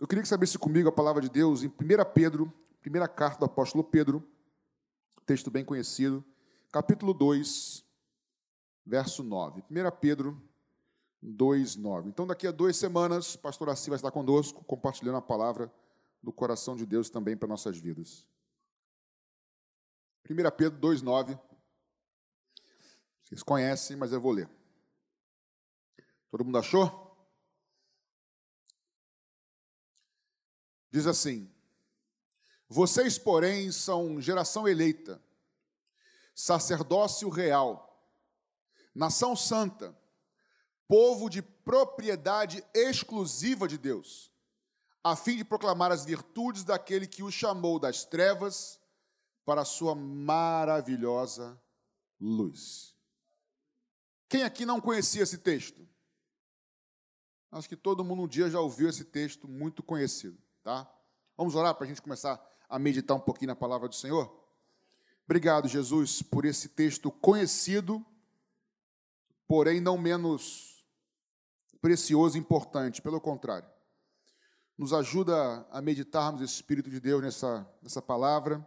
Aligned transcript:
Eu 0.00 0.08
queria 0.08 0.22
que 0.22 0.28
sabesse 0.28 0.58
comigo 0.58 0.88
a 0.88 0.92
palavra 0.92 1.20
de 1.20 1.28
Deus 1.28 1.62
em 1.62 1.66
1 1.66 1.72
Pedro, 2.14 2.50
primeira 2.80 3.06
carta 3.06 3.40
do 3.40 3.44
apóstolo 3.44 3.84
Pedro, 3.84 4.26
texto 5.26 5.50
bem 5.50 5.62
conhecido, 5.62 6.24
capítulo 6.72 7.12
2, 7.12 7.84
verso 8.86 9.22
9. 9.22 9.62
1 9.70 9.96
Pedro 10.00 10.42
2, 11.20 11.76
9. 11.76 12.08
Então, 12.08 12.26
daqui 12.26 12.46
a 12.46 12.50
duas 12.50 12.78
semanas, 12.78 13.34
o 13.34 13.40
pastor 13.40 13.68
Assi 13.68 13.90
vai 13.90 13.96
estar 13.96 14.10
conosco, 14.10 14.64
compartilhando 14.64 15.18
a 15.18 15.22
palavra 15.22 15.70
do 16.22 16.32
coração 16.32 16.74
de 16.74 16.86
Deus 16.86 17.10
também 17.10 17.36
para 17.36 17.46
nossas 17.46 17.76
vidas. 17.76 18.26
1 20.24 20.34
Pedro 20.56 20.78
2, 20.78 21.02
9. 21.02 21.38
Vocês 23.22 23.42
conhecem, 23.42 23.98
mas 23.98 24.12
eu 24.12 24.20
vou 24.20 24.32
ler. 24.32 24.48
Todo 26.30 26.42
mundo 26.42 26.56
achou? 26.56 27.09
Diz 30.90 31.06
assim: 31.06 31.50
Vocês, 32.68 33.18
porém, 33.18 33.70
são 33.70 34.20
geração 34.20 34.66
eleita, 34.66 35.22
sacerdócio 36.34 37.28
real, 37.28 38.08
nação 38.94 39.36
santa, 39.36 39.96
povo 40.88 41.28
de 41.28 41.42
propriedade 41.42 42.64
exclusiva 42.74 43.68
de 43.68 43.78
Deus, 43.78 44.32
a 45.04 45.14
fim 45.14 45.36
de 45.36 45.44
proclamar 45.44 45.92
as 45.92 46.04
virtudes 46.04 46.64
daquele 46.64 47.06
que 47.06 47.22
o 47.22 47.30
chamou 47.30 47.78
das 47.78 48.04
trevas 48.04 48.80
para 49.44 49.62
a 49.62 49.64
sua 49.64 49.94
maravilhosa 49.94 51.60
luz. 52.20 52.94
Quem 54.28 54.42
aqui 54.42 54.64
não 54.64 54.80
conhecia 54.80 55.22
esse 55.22 55.38
texto? 55.38 55.88
Acho 57.50 57.68
que 57.68 57.76
todo 57.76 58.04
mundo 58.04 58.22
um 58.22 58.28
dia 58.28 58.48
já 58.48 58.60
ouviu 58.60 58.88
esse 58.88 59.04
texto 59.04 59.48
muito 59.48 59.82
conhecido, 59.82 60.40
tá? 60.62 60.90
Vamos 61.36 61.54
orar 61.54 61.74
para 61.74 61.84
a 61.84 61.88
gente 61.88 62.02
começar 62.02 62.40
a 62.68 62.78
meditar 62.78 63.16
um 63.16 63.20
pouquinho 63.20 63.48
na 63.48 63.56
palavra 63.56 63.88
do 63.88 63.94
Senhor? 63.94 64.30
Obrigado, 65.24 65.68
Jesus, 65.68 66.22
por 66.22 66.44
esse 66.44 66.68
texto 66.68 67.10
conhecido, 67.10 68.04
porém 69.46 69.80
não 69.80 69.96
menos 69.96 70.84
precioso 71.80 72.36
e 72.36 72.40
importante, 72.40 73.00
pelo 73.00 73.20
contrário. 73.20 73.68
Nos 74.76 74.92
ajuda 74.92 75.66
a 75.70 75.80
meditarmos 75.80 76.40
o 76.40 76.44
Espírito 76.44 76.90
de 76.90 77.00
Deus 77.00 77.22
nessa, 77.22 77.68
nessa 77.82 78.02
palavra, 78.02 78.66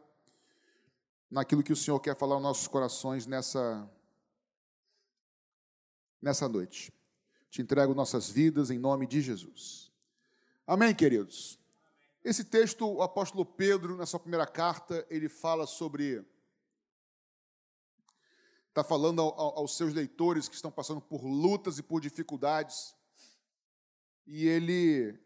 naquilo 1.30 1.63
que 1.63 1.73
o 1.73 1.75
Senhor 1.75 2.00
quer 2.00 2.16
falar 2.16 2.35
aos 2.35 2.44
nossos 2.44 2.67
corações 2.67 3.25
nessa, 3.25 3.89
nessa 6.22 6.47
noite. 6.47 6.94
Te 7.50 7.61
entrego 7.61 7.94
nossas 7.94 8.30
vidas 8.30 8.69
em 8.72 8.80
nome 8.80 9.05
de 9.05 9.22
Jesus. 9.22 9.91
Amém, 10.66 10.95
queridos? 10.95 11.59
Esse 12.23 12.45
texto, 12.45 12.88
o 12.88 13.02
apóstolo 13.02 13.45
Pedro, 13.45 13.97
na 13.97 14.05
sua 14.05 14.19
primeira 14.19 14.47
carta, 14.47 15.05
ele 15.09 15.27
fala 15.27 15.67
sobre. 15.67 16.25
Está 18.69 18.83
falando 18.83 19.21
ao, 19.21 19.59
aos 19.59 19.75
seus 19.75 19.93
leitores 19.93 20.47
que 20.47 20.55
estão 20.55 20.71
passando 20.71 21.01
por 21.01 21.23
lutas 21.23 21.77
e 21.77 21.83
por 21.83 21.99
dificuldades. 21.99 22.95
E 24.25 24.47
ele 24.47 25.19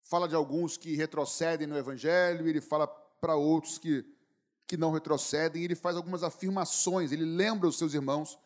fala 0.00 0.26
de 0.26 0.34
alguns 0.34 0.76
que 0.78 0.96
retrocedem 0.96 1.66
no 1.66 1.76
Evangelho, 1.76 2.48
ele 2.48 2.60
fala 2.60 2.86
para 2.86 3.36
outros 3.36 3.78
que, 3.78 4.04
que 4.66 4.76
não 4.76 4.92
retrocedem, 4.92 5.62
ele 5.62 5.74
faz 5.74 5.94
algumas 5.94 6.22
afirmações, 6.22 7.12
ele 7.12 7.24
lembra 7.24 7.68
os 7.68 7.78
seus 7.78 7.94
irmãos 7.94 8.38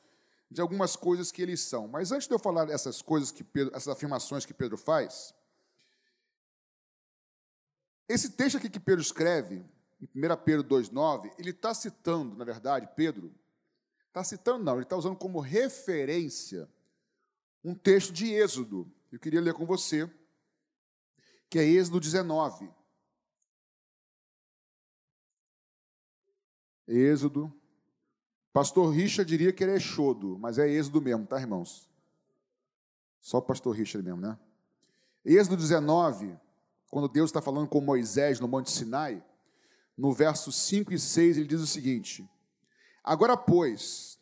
de 0.51 0.61
algumas 0.61 0.97
coisas 0.97 1.33
que 1.33 1.43
eles 1.43 1.61
são. 1.61 1.89
Mas 1.89 2.13
antes 2.13 2.29
de 2.29 2.35
eu 2.35 2.39
falar 2.39 2.69
essas 2.71 3.01
coisas 3.01 3.31
que 3.31 3.43
Pedro, 3.43 3.75
essas 3.75 3.89
afirmações 3.89 4.45
que 4.45 4.53
Pedro 4.53 4.77
faz, 4.77 5.35
esse 8.09 8.31
texto 8.31 8.57
aqui 8.57 8.69
que 8.69 8.81
Pedro 8.81 9.03
escreve, 9.03 9.65
em 10.01 10.07
1 10.07 10.37
Pedro 10.45 10.65
2,9, 10.65 11.33
ele 11.39 11.51
está 11.51 11.75
citando, 11.75 12.37
na 12.37 12.45
verdade, 12.45 12.89
Pedro, 12.95 13.35
está 14.09 14.23
citando, 14.23 14.65
não, 14.65 14.75
ele 14.75 14.83
está 14.83 14.97
usando 14.97 15.17
como 15.17 15.41
referência 15.41 16.69
um 17.65 17.75
texto 17.75 18.13
de 18.13 18.33
Êxodo. 18.33 18.91
Eu 19.11 19.19
queria 19.19 19.41
ler 19.41 19.55
com 19.55 19.67
você, 19.67 20.11
que 21.51 21.59
é 21.59 21.65
Êxodo 21.65 22.01
19. 22.01 22.71
Êxodo 26.87 27.53
Pastor 28.57 28.89
Richard 28.89 29.29
diria 29.29 29.53
que 29.53 29.63
ele 29.63 29.73
é 29.73 29.77
Exodo, 29.77 30.39
mas 30.39 30.57
é 30.57 30.67
Êxodo 30.67 31.03
mesmo, 31.03 31.27
tá, 31.27 31.39
irmãos? 31.39 31.87
Só 33.21 33.37
o 33.37 33.43
pastor 33.43 33.77
Richard 33.77 34.03
mesmo, 34.03 34.23
né? 34.23 34.39
Êxodo 35.23 35.59
19, 35.59 36.35
quando 36.91 37.09
Deus 37.09 37.31
está 37.31 37.43
falando 37.43 37.69
com 37.69 37.81
Moisés 37.81 38.41
no 38.41 38.49
Monte 38.49 38.71
Sinai, 38.71 39.23
no 39.97 40.13
verso 40.13 40.53
5 40.53 40.93
e 40.93 40.99
6, 40.99 41.39
ele 41.39 41.47
diz 41.47 41.61
o 41.61 41.67
seguinte: 41.67 42.29
Agora, 43.03 43.37
pois, 43.37 44.19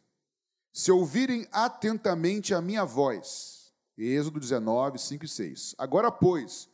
se 0.72 0.90
ouvirem 0.90 1.46
atentamente 1.52 2.54
a 2.54 2.60
minha 2.60 2.84
voz, 2.84 3.72
Êxodo 3.96 4.40
19, 4.40 4.98
5 4.98 5.24
e 5.24 5.28
6. 5.28 5.74
Agora, 5.78 6.10
pois, 6.10 6.68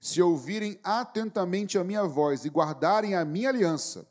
se 0.00 0.20
ouvirem 0.20 0.78
atentamente 0.82 1.78
a 1.78 1.84
minha 1.84 2.04
voz 2.04 2.44
e 2.44 2.50
guardarem 2.50 3.14
a 3.14 3.24
minha 3.24 3.48
aliança, 3.48 4.06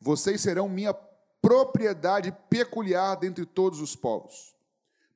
vocês 0.00 0.40
serão 0.40 0.68
minha 0.68 0.94
propriedade 1.42 2.32
peculiar 2.48 3.16
dentre 3.16 3.44
todos 3.44 3.80
os 3.80 3.94
povos, 3.94 4.54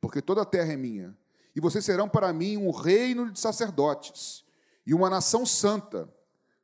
porque 0.01 0.21
toda 0.21 0.43
a 0.43 0.47
terra 0.47 0.73
é 0.73 0.77
minha, 0.77 1.17
e 1.55 1.61
vocês 1.61 1.85
serão 1.85 2.09
para 2.09 2.33
mim 2.33 2.57
um 2.57 2.71
reino 2.71 3.31
de 3.31 3.39
sacerdotes 3.39 4.45
e 4.87 4.95
uma 4.95 5.11
nação 5.11 5.45
santa. 5.45 6.13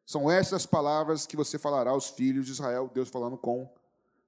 São 0.05 0.31
estas 0.31 0.63
as 0.63 0.67
palavras 0.67 1.27
que 1.27 1.37
você 1.37 1.59
falará 1.59 1.91
aos 1.91 2.11
filhos 2.11 2.47
de 2.47 2.53
Israel, 2.53 2.91
Deus 2.93 3.09
falando 3.09 3.37
com 3.37 3.73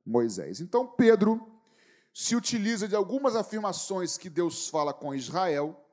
Moisés. 0.04 0.60
Então, 0.60 0.86
Pedro 0.86 1.46
se 2.12 2.34
utiliza 2.34 2.88
de 2.88 2.96
algumas 2.96 3.36
afirmações 3.36 4.18
que 4.18 4.28
Deus 4.28 4.68
fala 4.68 4.92
com 4.92 5.14
Israel, 5.14 5.84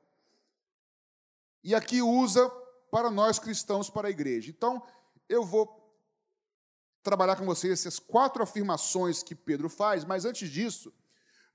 e 1.64 1.76
aqui 1.76 2.02
usa 2.02 2.50
para 2.92 3.12
nós 3.12 3.38
cristãos, 3.38 3.90
para 3.90 4.08
a 4.08 4.12
igreja. 4.12 4.50
Então, 4.50 4.82
eu 5.28 5.44
vou 5.44 5.86
trabalhar 7.04 7.36
com 7.36 7.46
vocês 7.46 7.74
essas 7.74 8.00
quatro 8.00 8.42
afirmações 8.42 9.22
que 9.22 9.36
Pedro 9.36 9.70
faz, 9.70 10.04
mas 10.04 10.26
antes 10.26 10.50
disso, 10.50 10.92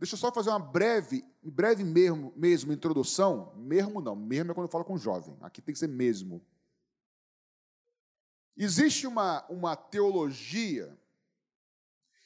deixa 0.01 0.15
eu 0.15 0.19
só 0.19 0.33
fazer 0.33 0.49
uma 0.49 0.59
breve, 0.59 1.23
breve 1.43 1.85
mesmo, 1.85 2.33
mesmo 2.35 2.73
introdução. 2.73 3.55
Mesmo 3.55 4.01
não, 4.01 4.17
mesmo 4.17 4.51
é 4.51 4.55
quando 4.55 4.67
eu 4.67 4.73
falo 4.73 4.85
com 4.85 4.97
jovem, 4.97 5.37
aqui 5.43 5.61
tem 5.61 5.75
que 5.75 5.79
ser 5.79 5.89
mesmo. 5.89 6.45
Existe 8.57 9.07
uma, 9.07 9.47
uma 9.49 9.77
teologia 9.77 10.99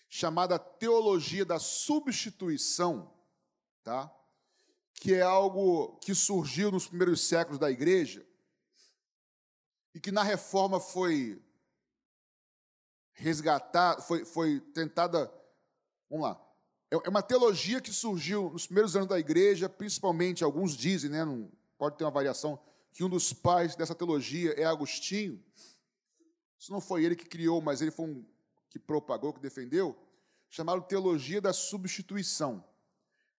chamada 0.09 0.59
teologia 0.59 1.45
da 1.45 1.59
substituição, 1.59 3.13
tá? 3.83 4.11
que 4.95 5.13
é 5.13 5.23
algo 5.23 5.97
que 5.99 6.15
surgiu 6.15 6.71
nos 6.71 6.87
primeiros 6.87 7.27
séculos 7.27 7.59
da 7.59 7.71
igreja 7.71 8.25
e 9.93 10.01
que 10.01 10.13
na 10.13 10.23
reforma 10.23 10.81
foi 10.81 11.43
resgatar, 13.13 14.01
foi, 14.01 14.25
foi 14.25 14.61
tentada. 14.61 15.33
Vamos 16.09 16.27
lá. 16.27 16.44
É, 16.95 17.07
é 17.07 17.09
uma 17.09 17.23
teologia 17.23 17.81
que 17.81 17.93
surgiu 17.93 18.51
nos 18.51 18.67
primeiros 18.67 18.95
anos 18.95 19.09
da 19.09 19.19
igreja, 19.19 19.69
principalmente, 19.69 20.45
alguns 20.45 20.77
dizem, 20.77 21.11
né, 21.11 21.25
não, 21.25 21.51
pode 21.77 21.97
ter 21.97 22.05
uma 22.05 22.11
variação, 22.11 22.59
que 22.93 23.03
um 23.03 23.09
dos 23.09 23.33
pais 23.33 23.75
dessa 23.75 23.95
teologia 23.95 24.53
é 24.53 24.65
Agostinho. 24.65 25.43
Isso 26.57 26.73
não 26.73 26.81
foi 26.81 27.05
ele 27.05 27.17
que 27.17 27.27
criou, 27.27 27.61
mas 27.61 27.83
ele 27.83 27.91
foi 27.91 28.07
um 28.07 28.25
que 28.71 28.79
propagou, 28.79 29.33
que 29.33 29.41
defendeu, 29.41 29.97
chamado 30.49 30.83
teologia 30.83 31.41
da 31.41 31.53
substituição. 31.53 32.65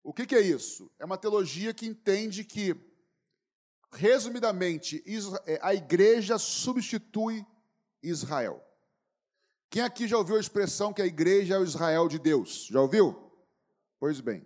O 0.04 0.14
que, 0.14 0.26
que 0.26 0.36
é 0.36 0.42
isso? 0.42 0.92
É 1.00 1.06
uma 1.06 1.18
teologia 1.18 1.74
que 1.74 1.86
entende 1.86 2.44
que, 2.44 2.76
resumidamente, 3.94 5.04
é, 5.46 5.60
a 5.62 5.74
igreja 5.74 6.38
substitui 6.38 7.46
Israel. 8.04 8.62
Quem 9.70 9.82
aqui 9.82 10.08
já 10.08 10.18
ouviu 10.18 10.36
a 10.36 10.40
expressão 10.40 10.94
que 10.94 11.02
a 11.02 11.06
igreja 11.06 11.56
é 11.56 11.60
o 11.60 11.64
Israel 11.64 12.08
de 12.08 12.20
Deus? 12.20 12.68
Já 12.70 12.82
ouviu? 12.82 13.25
Pois 14.00 14.20
bem. 14.20 14.46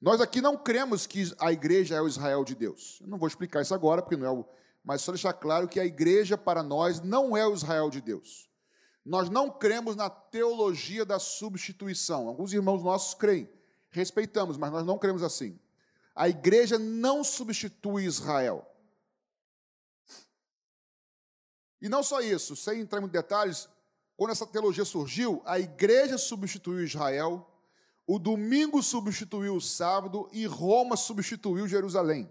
Nós 0.00 0.20
aqui 0.20 0.40
não 0.40 0.56
cremos 0.56 1.06
que 1.06 1.32
a 1.38 1.52
igreja 1.52 1.94
é 1.94 2.00
o 2.00 2.08
Israel 2.08 2.44
de 2.44 2.54
Deus. 2.54 2.98
Eu 3.00 3.06
não 3.06 3.18
vou 3.18 3.28
explicar 3.28 3.62
isso 3.62 3.74
agora, 3.74 4.02
porque 4.02 4.16
não 4.16 4.26
é 4.26 4.30
o. 4.30 4.44
Mas 4.84 5.02
só 5.02 5.12
deixar 5.12 5.32
claro 5.32 5.68
que 5.68 5.78
a 5.78 5.84
igreja 5.84 6.36
para 6.36 6.62
nós 6.62 7.00
não 7.00 7.36
é 7.36 7.46
o 7.46 7.54
Israel 7.54 7.88
de 7.88 8.00
Deus. 8.00 8.50
Nós 9.04 9.28
não 9.30 9.50
cremos 9.50 9.94
na 9.94 10.10
teologia 10.10 11.04
da 11.04 11.18
substituição. 11.18 12.28
Alguns 12.28 12.52
irmãos 12.52 12.82
nossos 12.82 13.14
creem, 13.14 13.48
respeitamos, 13.90 14.56
mas 14.56 14.72
nós 14.72 14.84
não 14.84 14.98
cremos 14.98 15.22
assim. 15.22 15.58
A 16.14 16.28
igreja 16.28 16.78
não 16.78 17.22
substitui 17.22 18.04
Israel. 18.04 18.68
E 21.80 21.88
não 21.88 22.02
só 22.02 22.20
isso, 22.20 22.54
sem 22.54 22.80
entrar 22.80 23.02
em 23.02 23.08
detalhes, 23.08 23.68
quando 24.16 24.30
essa 24.30 24.46
teologia 24.46 24.84
surgiu, 24.84 25.42
a 25.44 25.58
igreja 25.58 26.16
substituiu 26.16 26.84
Israel, 26.84 27.51
o 28.06 28.18
domingo 28.18 28.82
substituiu 28.82 29.54
o 29.54 29.60
sábado 29.60 30.28
e 30.32 30.46
Roma 30.46 30.96
substituiu 30.96 31.68
Jerusalém. 31.68 32.30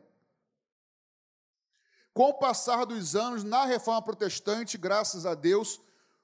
Com 2.13 2.29
o 2.29 2.33
passar 2.33 2.85
dos 2.85 3.15
anos, 3.15 3.43
na 3.43 3.65
reforma 3.65 4.01
protestante, 4.01 4.77
graças 4.77 5.25
a 5.25 5.33
Deus, 5.33 5.79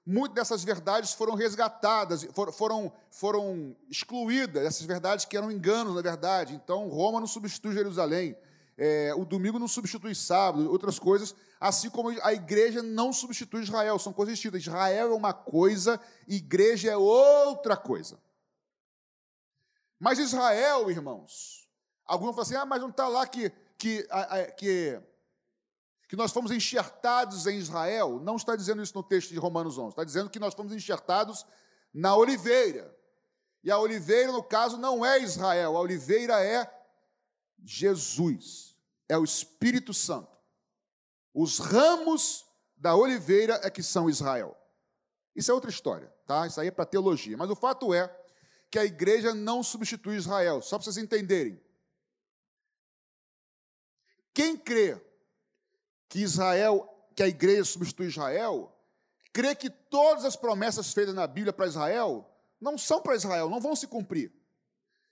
muitas 0.05 0.35
dessas 0.35 0.63
verdades 0.63 1.13
foram 1.13 1.33
resgatadas, 1.33 2.27
foram, 2.53 2.91
foram 3.09 3.75
excluídas, 3.89 4.65
essas 4.65 4.85
verdades 4.85 5.23
que 5.23 5.37
eram 5.37 5.49
enganos, 5.49 5.95
na 5.95 6.01
verdade. 6.01 6.53
Então, 6.53 6.89
Roma 6.89 7.21
não 7.21 7.27
substitui 7.27 7.73
Jerusalém, 7.73 8.35
é, 8.77 9.13
o 9.15 9.23
domingo 9.23 9.57
não 9.57 9.67
substitui 9.67 10.13
sábado, 10.13 10.69
outras 10.69 10.99
coisas, 10.99 11.33
assim 11.59 11.89
como 11.89 12.09
a 12.21 12.33
igreja 12.33 12.83
não 12.83 13.13
substitui 13.13 13.63
Israel, 13.63 13.97
são 13.97 14.11
coisas 14.11 14.35
distintas. 14.35 14.61
Israel 14.61 15.13
é 15.13 15.15
uma 15.15 15.33
coisa, 15.33 15.99
igreja 16.27 16.91
é 16.91 16.97
outra 16.97 17.77
coisa. 17.77 18.19
Mas 19.99 20.19
Israel, 20.19 20.89
irmãos, 20.91 21.67
alguns 22.05 22.29
falam 22.29 22.41
assim: 22.41 22.55
ah, 22.55 22.65
mas 22.65 22.81
não 22.81 22.89
está 22.89 23.07
lá 23.07 23.25
que, 23.25 23.49
que, 23.77 24.07
que, 24.57 25.01
que 26.07 26.15
nós 26.15 26.31
fomos 26.31 26.51
enxertados 26.51 27.47
em 27.47 27.57
Israel. 27.57 28.19
Não 28.21 28.35
está 28.35 28.55
dizendo 28.55 28.81
isso 28.81 28.95
no 28.95 29.03
texto 29.03 29.29
de 29.29 29.39
Romanos 29.39 29.77
11, 29.77 29.89
está 29.89 30.03
dizendo 30.03 30.29
que 30.29 30.39
nós 30.39 30.53
fomos 30.53 30.73
enxertados 30.73 31.45
na 31.93 32.15
oliveira. 32.15 32.95
E 33.63 33.71
a 33.71 33.77
oliveira, 33.77 34.31
no 34.31 34.43
caso, 34.43 34.77
não 34.77 35.05
é 35.05 35.19
Israel, 35.19 35.75
a 35.75 35.79
oliveira 35.81 36.41
é 36.43 36.71
Jesus, 37.63 38.77
é 39.09 39.17
o 39.17 39.23
Espírito 39.23 39.93
Santo. 39.93 40.37
Os 41.33 41.59
ramos 41.59 42.45
da 42.77 42.95
oliveira 42.95 43.59
é 43.63 43.69
que 43.69 43.83
são 43.83 44.09
Israel. 44.09 44.55
Isso 45.35 45.51
é 45.51 45.53
outra 45.53 45.69
história, 45.69 46.11
tá? 46.25 46.47
Isso 46.47 46.59
aí 46.59 46.67
é 46.67 46.71
para 46.71 46.85
teologia. 46.85 47.35
Mas 47.37 47.49
o 47.49 47.55
fato 47.55 47.93
é 47.93 48.07
que 48.69 48.77
a 48.77 48.85
igreja 48.85 49.33
não 49.33 49.63
substitui 49.63 50.15
Israel, 50.15 50.61
só 50.61 50.77
para 50.77 50.85
vocês 50.85 50.97
entenderem. 50.97 51.61
Quem 54.33 54.57
crê 54.57 55.01
que 56.09 56.19
Israel, 56.19 56.87
que 57.15 57.23
a 57.23 57.27
igreja 57.27 57.65
substitui 57.65 58.07
Israel, 58.07 58.71
crê 59.33 59.55
que 59.55 59.69
todas 59.69 60.25
as 60.25 60.35
promessas 60.35 60.93
feitas 60.93 61.15
na 61.15 61.25
Bíblia 61.25 61.53
para 61.53 61.67
Israel 61.67 62.29
não 62.59 62.77
são 62.77 63.01
para 63.01 63.15
Israel, 63.15 63.49
não 63.49 63.59
vão 63.59 63.75
se 63.75 63.87
cumprir. 63.87 64.31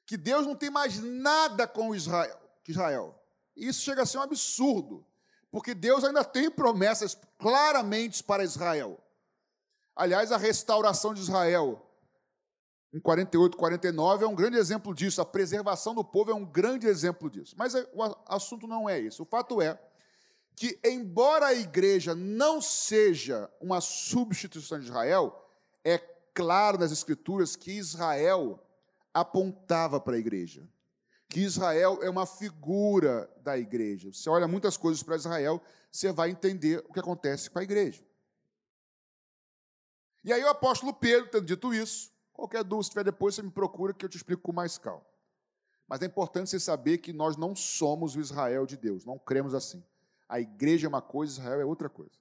Que 0.06 0.18
Deus 0.18 0.46
não 0.46 0.56
tem 0.56 0.70
mais 0.70 1.00
nada 1.00 1.68
com 1.68 1.96
Israel, 1.96 2.40
Israel. 2.68 3.20
Isso 3.56 3.82
chega 3.82 4.04
a 4.04 4.06
ser 4.06 4.18
um 4.18 4.22
absurdo, 4.22 5.06
porque 5.50 5.74
Deus 5.74 6.04
ainda 6.04 6.24
tem 6.24 6.52
promessas 6.52 7.18
claramente 7.40 8.24
para 8.24 8.44
Israel. 8.44 9.00
Aliás, 9.96 10.32
a 10.32 10.38
restauração 10.38 11.14
de 11.14 11.22
Israel 11.22 11.85
em 12.96 13.00
48, 13.02 13.58
49 13.58 14.24
é 14.24 14.28
um 14.28 14.34
grande 14.34 14.56
exemplo 14.56 14.96
disso. 14.96 15.20
A 15.20 15.26
preservação 15.26 15.94
do 15.94 16.02
povo 16.02 16.32
é 16.32 16.34
um 16.34 16.46
grande 16.46 16.88
exemplo 16.88 17.30
disso. 17.30 17.54
Mas 17.58 17.76
é, 17.76 17.86
o 17.94 18.02
assunto 18.26 18.66
não 18.68 18.90
é 18.90 18.98
isso. 18.98 19.24
O 19.24 19.26
fato 19.26 19.62
é 19.62 19.78
que, 20.56 20.80
embora 20.82 21.48
a 21.48 21.54
igreja 21.54 22.16
não 22.16 22.62
seja 22.62 23.52
uma 23.60 23.82
substituição 23.82 24.80
de 24.80 24.86
Israel, 24.86 25.46
é 25.84 25.98
claro 26.34 26.78
nas 26.78 26.94
Escrituras 26.94 27.58
que 27.58 27.74
Israel 27.74 28.66
apontava 29.14 30.00
para 30.00 30.16
a 30.16 30.20
igreja. 30.20 30.66
Que 31.28 31.42
Israel 31.42 32.00
é 32.02 32.10
uma 32.10 32.26
figura 32.26 33.30
da 33.44 33.58
igreja. 33.58 34.14
Você 34.14 34.30
olha 34.30 34.48
muitas 34.48 34.78
coisas 34.78 35.04
para 35.04 35.18
Israel, 35.18 35.62
você 35.92 36.14
vai 36.14 36.30
entender 36.30 36.82
o 36.88 36.94
que 36.94 37.00
acontece 37.02 37.50
com 37.50 37.60
a 37.60 37.64
igreja. 37.64 38.02
E 40.24 40.32
aí 40.32 40.42
o 40.42 40.48
apóstolo 40.48 40.94
Pedro, 40.94 41.30
tendo 41.30 41.46
dito 41.46 41.74
isso, 41.74 42.15
Qualquer 42.36 42.66
dúvida, 42.66 42.84
se 42.84 42.90
tiver 42.90 43.06
depois, 43.06 43.34
você 43.34 43.42
me 43.42 43.50
procura 43.50 43.94
que 43.94 44.04
eu 44.04 44.10
te 44.10 44.18
explico 44.18 44.42
com 44.42 44.52
mais 44.52 44.78
calma. 44.78 45.06
Mas 45.88 46.02
é 46.02 46.06
importante 46.06 46.50
você 46.50 46.60
saber 46.60 46.98
que 46.98 47.14
nós 47.14 47.38
não 47.38 47.56
somos 47.56 48.16
o 48.16 48.20
Israel 48.20 48.66
de 48.66 48.76
Deus, 48.76 49.06
não 49.06 49.18
cremos 49.18 49.54
assim. 49.54 49.84
A 50.28 50.40
igreja 50.40 50.86
é 50.86 50.90
uma 50.90 51.02
coisa, 51.02 51.40
Israel 51.40 51.62
é 51.62 51.66
outra 51.66 51.88
coisa. 51.88 52.12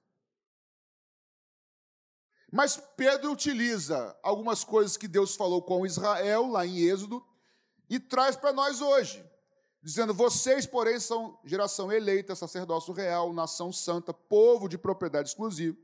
Mas 2.49 2.77
Pedro 2.95 3.31
utiliza 3.31 4.17
algumas 4.23 4.63
coisas 4.63 4.95
que 4.95 5.07
Deus 5.07 5.35
falou 5.35 5.61
com 5.61 5.85
Israel, 5.85 6.47
lá 6.47 6.65
em 6.65 6.77
Êxodo, 6.77 7.21
e 7.89 7.99
traz 7.99 8.37
para 8.37 8.53
nós 8.53 8.79
hoje, 8.79 9.25
dizendo: 9.81 10.13
Vocês, 10.13 10.65
porém, 10.65 10.97
são 10.97 11.37
geração 11.43 11.91
eleita, 11.91 12.35
sacerdócio 12.35 12.93
real, 12.93 13.33
nação 13.33 13.73
santa, 13.73 14.13
povo 14.13 14.69
de 14.69 14.77
propriedade 14.77 15.27
exclusiva, 15.27 15.77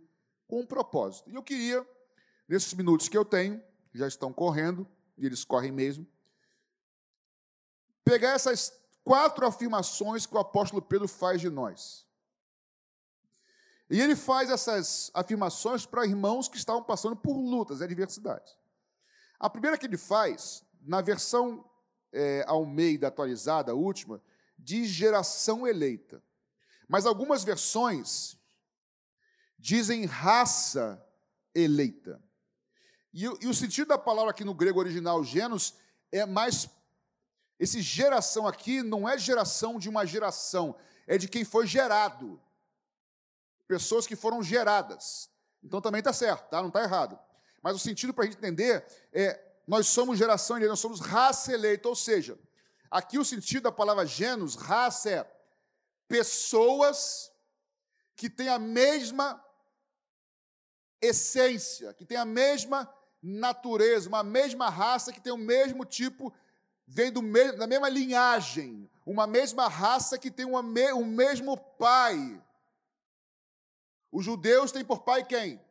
com 0.47 0.61
um 0.61 0.65
propósito. 0.65 1.29
E 1.29 1.35
eu 1.35 1.43
queria, 1.43 1.85
nesses 2.47 2.73
minutos 2.73 3.09
que 3.09 3.17
eu 3.17 3.25
tenho, 3.25 3.61
já 3.93 4.07
estão 4.07 4.31
correndo, 4.31 4.87
e 5.17 5.25
eles 5.25 5.43
correm 5.43 5.71
mesmo. 5.71 6.07
Pegar 8.03 8.31
essas 8.31 8.73
quatro 9.03 9.45
afirmações 9.45 10.25
que 10.25 10.35
o 10.35 10.39
apóstolo 10.39 10.81
Pedro 10.81 11.07
faz 11.07 11.41
de 11.41 11.49
nós. 11.49 12.07
E 13.89 13.99
ele 13.99 14.15
faz 14.15 14.49
essas 14.49 15.11
afirmações 15.13 15.85
para 15.85 16.05
irmãos 16.05 16.47
que 16.47 16.57
estavam 16.57 16.81
passando 16.81 17.15
por 17.15 17.37
lutas 17.37 17.81
e 17.81 17.83
adversidades. 17.83 18.57
A 19.37 19.49
primeira 19.49 19.77
que 19.77 19.85
ele 19.85 19.97
faz, 19.97 20.63
na 20.81 21.01
versão 21.01 21.69
é, 22.11 22.45
Almeida 22.47 23.07
atualizada, 23.07 23.71
a 23.71 23.75
última, 23.75 24.21
diz 24.57 24.89
geração 24.89 25.67
eleita. 25.67 26.23
Mas 26.87 27.05
algumas 27.05 27.43
versões 27.43 28.37
dizem 29.57 30.05
raça 30.05 31.03
eleita. 31.53 32.21
E, 33.13 33.25
e, 33.25 33.47
o 33.47 33.53
sentido 33.53 33.89
da 33.89 33.97
palavra 33.97 34.31
aqui 34.31 34.43
no 34.43 34.53
grego 34.53 34.79
original, 34.79 35.23
genos, 35.23 35.75
é 36.11 36.25
mais. 36.25 36.69
Esse 37.59 37.81
geração 37.81 38.47
aqui 38.47 38.81
não 38.81 39.07
é 39.07 39.17
geração 39.17 39.77
de 39.77 39.89
uma 39.89 40.05
geração, 40.05 40.75
é 41.05 41.17
de 41.17 41.27
quem 41.27 41.43
foi 41.43 41.67
gerado. 41.67 42.41
Pessoas 43.67 44.07
que 44.07 44.15
foram 44.15 44.41
geradas. 44.41 45.29
Então 45.63 45.81
também 45.81 45.99
está 45.99 46.11
certo, 46.11 46.49
tá? 46.49 46.61
não 46.61 46.69
está 46.69 46.83
errado. 46.83 47.19
Mas 47.61 47.75
o 47.75 47.79
sentido 47.79 48.13
para 48.13 48.23
a 48.23 48.27
gente 48.27 48.37
entender 48.37 48.85
é: 49.13 49.39
nós 49.67 49.87
somos 49.87 50.17
geração 50.17 50.57
eleita, 50.57 50.71
nós 50.71 50.79
somos 50.79 50.99
raça 50.99 51.53
eleita, 51.53 51.87
ou 51.87 51.95
seja, 51.95 52.39
aqui 52.89 53.19
o 53.19 53.25
sentido 53.25 53.63
da 53.63 53.71
palavra 53.71 54.05
genos, 54.05 54.55
raça 54.55 55.09
é 55.09 55.31
pessoas 56.07 57.31
que 58.15 58.29
têm 58.29 58.49
a 58.49 58.59
mesma 58.59 59.43
essência, 61.01 61.93
que 61.93 62.05
têm 62.05 62.17
a 62.17 62.25
mesma 62.25 62.91
natureza, 63.21 64.09
uma 64.09 64.23
mesma 64.23 64.69
raça 64.69 65.13
que 65.13 65.21
tem 65.21 65.31
o 65.31 65.37
mesmo 65.37 65.85
tipo, 65.85 66.33
vem 66.87 67.11
do 67.11 67.21
me 67.21 67.51
da 67.51 67.67
mesma 67.67 67.87
linhagem, 67.87 68.89
uma 69.05 69.27
mesma 69.27 69.67
raça 69.67 70.17
que 70.17 70.31
tem 70.31 70.45
uma 70.45 70.63
me 70.63 70.91
o 70.91 71.05
mesmo 71.05 71.55
pai. 71.55 72.41
Os 74.11 74.25
judeus 74.25 74.71
têm 74.71 74.83
por 74.83 75.01
pai 75.01 75.23
quem? 75.23 75.63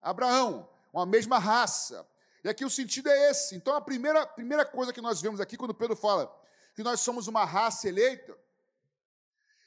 Abraão, 0.00 0.68
uma 0.92 1.04
mesma 1.04 1.38
raça. 1.38 2.08
E 2.42 2.48
aqui 2.48 2.64
o 2.64 2.70
sentido 2.70 3.08
é 3.08 3.30
esse. 3.30 3.56
Então 3.56 3.74
a 3.74 3.80
primeira, 3.80 4.26
primeira 4.26 4.64
coisa 4.64 4.92
que 4.92 5.00
nós 5.00 5.20
vemos 5.20 5.40
aqui, 5.40 5.56
quando 5.56 5.74
Pedro 5.74 5.96
fala 5.96 6.34
que 6.74 6.82
nós 6.82 7.00
somos 7.00 7.26
uma 7.26 7.44
raça 7.44 7.88
eleita, 7.88 8.38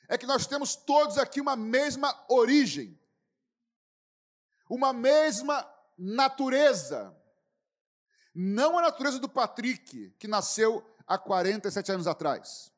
é 0.08 0.18
que 0.18 0.26
nós 0.26 0.48
temos 0.48 0.76
todos 0.76 1.18
aqui 1.18 1.42
uma 1.42 1.56
mesma 1.56 2.18
origem, 2.30 2.98
uma 4.70 4.94
mesma 4.94 5.62
natureza. 6.02 7.16
Não 8.34 8.80
a 8.80 8.82
natureza 8.82 9.20
do 9.20 9.30
Patrick, 9.30 10.10
que 10.18 10.28
nasceu 10.28 10.84
há 11.06 11.18
47 11.18 11.92
anos 11.92 12.08
atrás. 12.08 12.72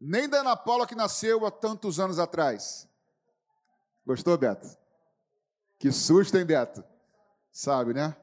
Nem 0.00 0.28
da 0.28 0.40
Ana 0.40 0.56
Paula, 0.56 0.86
que 0.86 0.94
nasceu 0.94 1.44
há 1.44 1.50
tantos 1.50 1.98
anos 1.98 2.18
atrás. 2.18 2.88
Gostou, 4.06 4.36
Beto? 4.38 4.68
Que 5.78 5.90
susto, 5.90 6.36
hein, 6.36 6.44
Beto? 6.44 6.84
Sabe, 7.50 7.94
né? 7.94 8.16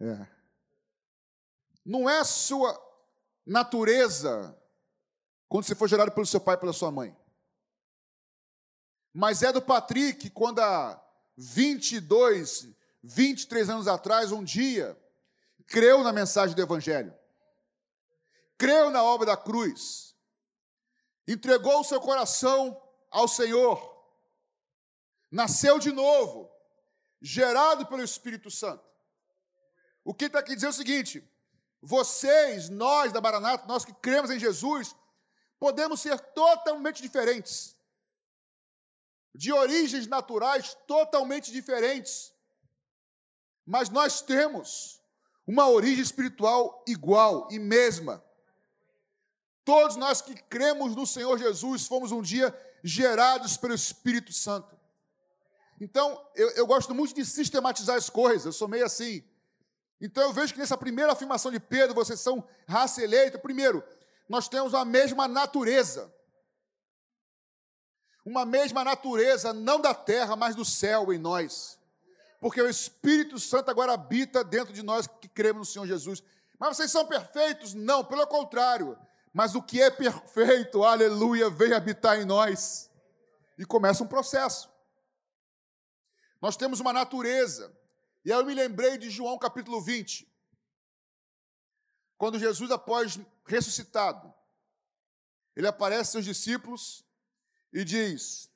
É. 0.00 0.26
Não 1.84 2.10
é 2.10 2.22
sua 2.24 2.78
natureza 3.46 4.58
quando 5.48 5.64
você 5.64 5.74
foi 5.74 5.88
gerado 5.88 6.12
pelo 6.12 6.26
seu 6.26 6.40
pai 6.40 6.56
e 6.56 6.58
pela 6.58 6.72
sua 6.72 6.90
mãe. 6.90 7.16
Mas 9.12 9.42
é 9.42 9.52
do 9.52 9.60
Patrick 9.60 10.30
quando 10.30 10.60
há 10.60 11.00
22, 11.36 12.68
23 13.02 13.68
anos 13.68 13.88
atrás, 13.88 14.32
um 14.32 14.42
dia, 14.42 14.98
creu 15.66 16.02
na 16.02 16.12
mensagem 16.12 16.56
do 16.56 16.62
Evangelho, 16.62 17.14
creu 18.56 18.90
na 18.90 19.02
obra 19.02 19.26
da 19.26 19.36
cruz, 19.36 20.14
entregou 21.26 21.80
o 21.80 21.84
seu 21.84 22.00
coração 22.00 22.80
ao 23.10 23.28
Senhor, 23.28 23.90
nasceu 25.30 25.78
de 25.78 25.92
novo, 25.92 26.50
gerado 27.20 27.86
pelo 27.86 28.02
Espírito 28.02 28.50
Santo. 28.50 28.84
O 30.04 30.14
que 30.14 30.24
está 30.24 30.38
aqui 30.38 30.54
dizer 30.54 30.66
é 30.66 30.70
o 30.70 30.74
seguinte: 30.74 31.22
vocês, 31.80 32.68
nós 32.70 33.12
da 33.12 33.20
Maranata, 33.20 33.66
nós 33.66 33.84
que 33.84 33.92
cremos 33.94 34.30
em 34.30 34.38
Jesus, 34.38 34.96
podemos 35.58 36.00
ser 36.00 36.18
totalmente 36.18 37.02
diferentes 37.02 37.71
de 39.34 39.52
origens 39.52 40.06
naturais 40.06 40.76
totalmente 40.86 41.50
diferentes. 41.50 42.32
Mas 43.64 43.88
nós 43.88 44.20
temos 44.20 45.00
uma 45.46 45.68
origem 45.68 46.02
espiritual 46.02 46.84
igual 46.86 47.48
e 47.50 47.58
mesma. 47.58 48.22
Todos 49.64 49.96
nós 49.96 50.20
que 50.20 50.34
cremos 50.34 50.94
no 50.94 51.06
Senhor 51.06 51.38
Jesus 51.38 51.86
fomos 51.86 52.12
um 52.12 52.20
dia 52.20 52.54
gerados 52.82 53.56
pelo 53.56 53.74
Espírito 53.74 54.32
Santo. 54.32 54.76
Então, 55.80 56.24
eu, 56.34 56.50
eu 56.50 56.66
gosto 56.66 56.94
muito 56.94 57.14
de 57.14 57.24
sistematizar 57.24 57.96
as 57.96 58.10
coisas, 58.10 58.46
eu 58.46 58.52
sou 58.52 58.68
meio 58.68 58.84
assim. 58.84 59.24
Então, 60.00 60.22
eu 60.24 60.32
vejo 60.32 60.52
que 60.52 60.58
nessa 60.58 60.76
primeira 60.76 61.12
afirmação 61.12 61.50
de 61.50 61.60
Pedro, 61.60 61.94
vocês 61.94 62.20
são 62.20 62.46
raça 62.68 63.02
eleita. 63.02 63.38
Primeiro, 63.38 63.84
nós 64.28 64.48
temos 64.48 64.74
a 64.74 64.84
mesma 64.84 65.28
natureza. 65.28 66.12
Uma 68.24 68.44
mesma 68.44 68.84
natureza, 68.84 69.52
não 69.52 69.80
da 69.80 69.92
terra, 69.92 70.36
mas 70.36 70.54
do 70.54 70.64
céu 70.64 71.12
em 71.12 71.18
nós. 71.18 71.78
Porque 72.40 72.60
o 72.60 72.68
Espírito 72.68 73.38
Santo 73.38 73.70
agora 73.70 73.92
habita 73.92 74.44
dentro 74.44 74.72
de 74.72 74.82
nós 74.82 75.06
que 75.06 75.28
cremos 75.28 75.68
no 75.68 75.72
Senhor 75.72 75.86
Jesus. 75.86 76.22
Mas 76.58 76.76
vocês 76.76 76.90
são 76.90 77.06
perfeitos? 77.06 77.74
Não, 77.74 78.04
pelo 78.04 78.26
contrário. 78.26 78.98
Mas 79.32 79.54
o 79.54 79.62
que 79.62 79.80
é 79.80 79.90
perfeito, 79.90 80.84
aleluia, 80.84 81.48
vem 81.50 81.72
habitar 81.72 82.20
em 82.20 82.24
nós. 82.24 82.90
E 83.58 83.64
começa 83.64 84.04
um 84.04 84.08
processo. 84.08 84.70
Nós 86.40 86.56
temos 86.56 86.80
uma 86.80 86.92
natureza. 86.92 87.76
E 88.24 88.32
aí 88.32 88.38
eu 88.38 88.44
me 88.44 88.54
lembrei 88.54 88.98
de 88.98 89.10
João 89.10 89.38
capítulo 89.38 89.80
20. 89.80 90.28
Quando 92.18 92.38
Jesus, 92.38 92.70
após 92.70 93.18
ressuscitado, 93.46 94.32
ele 95.56 95.66
aparece 95.66 96.16
aos 96.16 96.24
seus 96.24 96.24
discípulos 96.24 97.04
e 97.72 97.84
diz: 97.84 98.50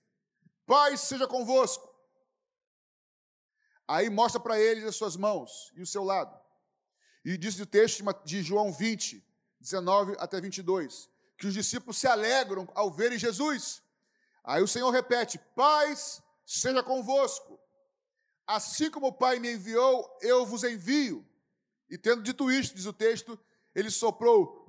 Pai 0.67 0.97
seja 0.97 1.27
convosco. 1.27 1.95
Aí 3.89 4.11
mostra 4.11 4.41
para 4.41 4.59
eles 4.59 4.85
as 4.85 4.97
suas 4.97 5.17
mãos 5.17 5.73
e 5.75 5.83
o 5.83 5.87
seu 5.87 6.03
lado. 6.03 6.37
E 7.25 7.37
diz 7.37 7.59
o 7.61 7.67
texto 7.67 8.05
de 8.25 8.43
João 8.43 8.73
20, 8.73 9.25
19 9.61 10.17
até 10.19 10.41
22, 10.41 11.09
que 11.39 11.47
os 11.47 11.55
discípulos 11.55 11.97
se 11.97 12.07
alegram 12.07 12.69
ao 12.75 12.91
verem 12.91 13.19
Jesus. 13.19 13.83
Aí 14.45 14.63
o 14.63 14.69
Senhor 14.69 14.91
repete: 14.91 15.39
Paz 15.55 16.23
seja 16.45 16.83
convosco. 16.83 17.61
Assim 18.47 18.91
como 18.91 19.09
o 19.09 19.13
Pai 19.13 19.41
me 19.41 19.53
enviou, 19.53 20.19
eu 20.21 20.47
vos 20.47 20.63
envio. 20.63 21.27
E 21.89 21.99
tendo 21.99 22.23
dito 22.23 22.51
isto, 22.51 22.75
diz 22.75 22.87
o 22.87 22.93
texto, 22.93 23.39
ele 23.75 23.91
soprou 23.91 24.67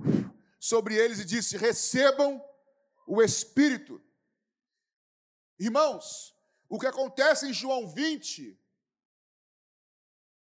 sobre 0.59 0.95
eles 0.95 1.19
e 1.19 1.25
disse: 1.25 1.57
Recebam 1.57 2.43
o 3.07 3.21
Espírito. 3.21 4.01
Irmãos, 5.59 6.35
o 6.69 6.79
que 6.79 6.87
acontece 6.87 7.47
em 7.47 7.53
João 7.53 7.87
20 7.87 8.59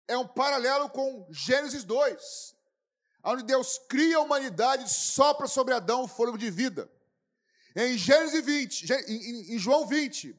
é 0.08 0.18
um 0.18 0.28
paralelo 0.28 0.90
com 0.90 1.28
Gênesis 1.32 1.84
2 1.84 2.60
onde 3.24 3.44
Deus 3.44 3.78
cria 3.90 4.18
a 4.18 4.22
humanidade 4.22 4.86
e 4.86 4.90
sopra 4.90 5.48
sobre 5.48 5.74
Adão 5.74 6.04
o 6.04 6.08
fôlego 6.08 6.38
de 6.38 6.50
vida. 6.50 6.90
Em 7.76 7.98
Gênesis 7.98 8.44
20, 8.44 8.94
em 9.54 9.60
João 9.60 9.86
20, 9.86 10.38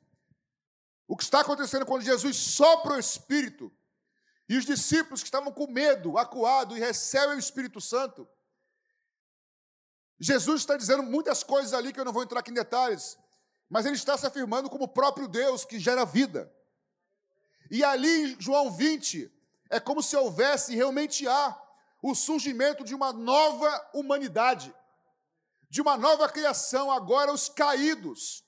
o 1.07 1.17
que 1.17 1.23
está 1.23 1.41
acontecendo 1.41 1.87
quando 1.87 2.03
Jesus 2.03 2.37
sopra 2.37 2.95
o 2.95 2.99
Espírito 2.99 3.73
e 4.49 4.57
os 4.57 4.65
discípulos 4.65 5.21
que 5.21 5.29
estavam 5.29 5.53
com 5.53 5.67
medo, 5.67 6.19
acuados 6.19 6.77
e 6.77 6.81
recebem 6.81 7.37
o 7.37 7.39
Espírito 7.39 7.81
Santo, 7.81 8.29
Jesus 10.19 10.62
está 10.62 10.77
dizendo 10.77 11.03
muitas 11.03 11.43
coisas 11.43 11.73
ali 11.73 11.93
que 11.93 12.00
eu 12.00 12.05
não 12.05 12.12
vou 12.12 12.23
entrar 12.23 12.41
aqui 12.41 12.50
em 12.50 12.55
detalhes, 12.55 13.17
mas 13.71 13.87
ele 13.87 13.95
está 13.95 14.19
se 14.19 14.27
afirmando 14.27 14.69
como 14.69 14.85
o 14.85 14.89
próprio 14.89 15.29
Deus 15.29 15.65
que 15.65 15.79
gera 15.79 16.05
vida. 16.05 16.53
E 17.71 17.85
ali 17.85 18.33
em 18.33 18.41
João 18.41 18.73
20, 18.73 19.33
é 19.71 19.79
como 19.79 20.03
se 20.03 20.17
houvesse, 20.17 20.75
realmente 20.75 21.29
há, 21.29 21.57
o 22.03 22.15
surgimento 22.15 22.83
de 22.83 22.95
uma 22.95 23.12
nova 23.12 23.91
humanidade, 23.95 24.75
de 25.69 25.81
uma 25.81 25.97
nova 25.97 26.29
criação. 26.29 26.91
Agora, 26.91 27.33
os 27.33 27.49
caídos, 27.49 28.43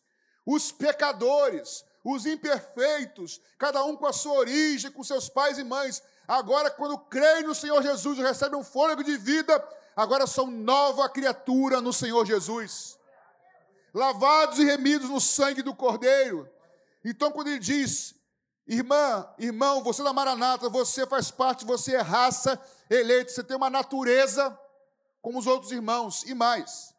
os 0.44 0.72
pecadores, 0.72 1.84
os 2.02 2.26
imperfeitos, 2.26 3.40
cada 3.56 3.84
um 3.84 3.96
com 3.96 4.06
a 4.06 4.12
sua 4.12 4.32
origem, 4.32 4.90
com 4.90 5.04
seus 5.04 5.28
pais 5.28 5.56
e 5.56 5.62
mães. 5.62 6.02
Agora, 6.26 6.68
quando 6.68 6.98
creem 6.98 7.44
no 7.44 7.54
Senhor 7.54 7.80
Jesus 7.80 8.18
e 8.18 8.22
recebem 8.22 8.58
um 8.58 8.64
fôlego 8.64 9.04
de 9.04 9.16
vida, 9.16 9.64
agora 9.94 10.26
são 10.26 10.50
nova 10.50 11.08
criatura 11.08 11.80
no 11.80 11.92
Senhor 11.92 12.26
Jesus. 12.26 12.98
Lavados 13.92 14.58
e 14.58 14.64
remidos 14.64 15.08
no 15.08 15.20
sangue 15.20 15.62
do 15.62 15.74
Cordeiro. 15.74 16.48
Então, 17.04 17.30
quando 17.30 17.48
ele 17.48 17.58
diz, 17.58 18.14
irmã, 18.66 19.28
irmão, 19.38 19.82
você 19.82 20.00
é 20.00 20.04
da 20.04 20.12
Maranata, 20.12 20.68
você 20.68 21.06
faz 21.06 21.30
parte, 21.30 21.64
você 21.64 21.96
é 21.96 22.00
raça 22.00 22.60
eleito, 22.88 23.32
você 23.32 23.42
tem 23.42 23.56
uma 23.56 23.70
natureza 23.70 24.58
como 25.22 25.38
os 25.38 25.46
outros 25.46 25.70
irmãos, 25.70 26.24
e 26.24 26.34
mais, 26.34 26.92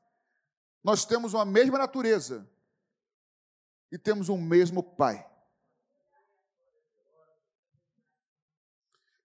nós 0.81 1.03
temos 1.03 1.33
uma 1.33 1.43
mesma 1.43 1.77
natureza 1.77 2.49
e 3.91 3.97
temos 3.97 4.29
um 4.29 4.37
mesmo 4.37 4.81
Pai. 4.81 5.29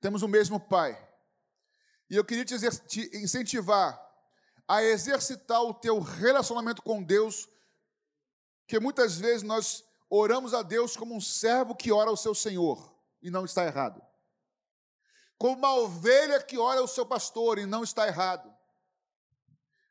Temos 0.00 0.22
o 0.22 0.28
mesmo 0.28 0.58
Pai. 0.58 1.00
E 2.10 2.16
eu 2.16 2.24
queria 2.24 2.44
te, 2.44 2.58
te 2.86 3.16
incentivar 3.16 4.04
a 4.66 4.82
exercitar 4.82 5.62
o 5.62 5.72
teu 5.72 6.00
relacionamento 6.00 6.82
com 6.82 7.02
Deus, 7.02 7.48
que 8.68 8.78
muitas 8.78 9.18
vezes 9.18 9.42
nós 9.42 9.82
oramos 10.08 10.54
a 10.54 10.62
Deus 10.62 10.96
como 10.96 11.16
um 11.16 11.20
servo 11.20 11.74
que 11.74 11.90
ora 11.90 12.08
ao 12.08 12.16
seu 12.16 12.36
Senhor, 12.36 12.94
e 13.20 13.28
não 13.28 13.44
está 13.44 13.64
errado 13.64 14.00
como 15.38 15.56
uma 15.56 15.74
ovelha 15.76 16.42
que 16.42 16.58
olha 16.58 16.82
o 16.82 16.88
seu 16.88 17.06
pastor, 17.06 17.58
e 17.58 17.64
não 17.64 17.84
está 17.84 18.08
errado. 18.08 18.52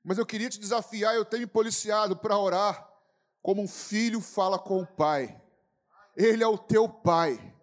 Mas 0.04 0.18
eu 0.18 0.26
queria 0.26 0.50
te 0.50 0.60
desafiar, 0.60 1.16
eu 1.16 1.24
tenho 1.24 1.42
me 1.42 1.48
policiado 1.48 2.18
para 2.18 2.38
orar 2.38 2.86
como 3.42 3.62
um 3.62 3.68
filho 3.68 4.20
fala 4.20 4.60
com 4.60 4.82
o 4.82 4.86
pai. 4.86 5.42
Ele 6.16 6.44
é 6.44 6.48
o 6.48 6.58
teu 6.58 6.90
pai. 6.90 7.56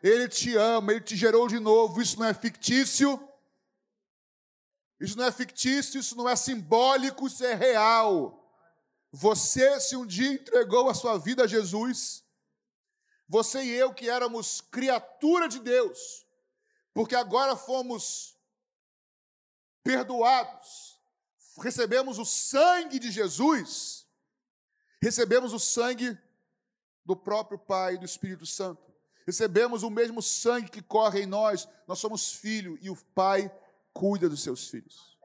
Ele 0.00 0.28
te 0.28 0.56
ama, 0.56 0.92
ele 0.92 1.00
te 1.00 1.16
gerou 1.16 1.48
de 1.48 1.58
novo. 1.58 2.00
Isso 2.00 2.18
não 2.18 2.26
é 2.26 2.34
fictício. 2.34 3.20
Isso 5.00 5.18
não 5.18 5.24
é 5.24 5.32
fictício, 5.32 5.98
isso 5.98 6.16
não 6.16 6.28
é 6.28 6.36
simbólico, 6.36 7.26
isso 7.26 7.44
é 7.44 7.54
real. 7.54 8.43
Você, 9.16 9.78
se 9.78 9.94
um 9.94 10.04
dia 10.04 10.32
entregou 10.32 10.90
a 10.90 10.94
sua 10.94 11.16
vida 11.16 11.44
a 11.44 11.46
Jesus, 11.46 12.24
você 13.28 13.62
e 13.62 13.70
eu 13.70 13.94
que 13.94 14.10
éramos 14.10 14.60
criatura 14.60 15.48
de 15.48 15.60
Deus, 15.60 16.26
porque 16.92 17.14
agora 17.14 17.54
fomos 17.54 18.36
perdoados, 19.84 21.00
recebemos 21.62 22.18
o 22.18 22.24
sangue 22.24 22.98
de 22.98 23.12
Jesus, 23.12 24.04
recebemos 25.00 25.52
o 25.52 25.60
sangue 25.60 26.18
do 27.04 27.14
próprio 27.14 27.56
Pai 27.56 27.94
e 27.94 27.98
do 27.98 28.04
Espírito 28.04 28.44
Santo, 28.44 28.92
recebemos 29.24 29.84
o 29.84 29.90
mesmo 29.90 30.20
sangue 30.20 30.72
que 30.72 30.82
corre 30.82 31.22
em 31.22 31.26
nós, 31.26 31.68
nós 31.86 32.00
somos 32.00 32.32
filho 32.32 32.76
e 32.82 32.90
o 32.90 32.96
Pai 33.14 33.48
cuida 33.92 34.28
dos 34.28 34.42
seus 34.42 34.68
filhos. 34.68 35.16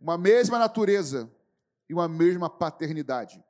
Uma 0.00 0.18
mesma 0.18 0.58
natureza 0.58 1.30
e 1.88 1.94
uma 1.94 2.08
mesma 2.08 2.48
paternidade. 2.50 3.42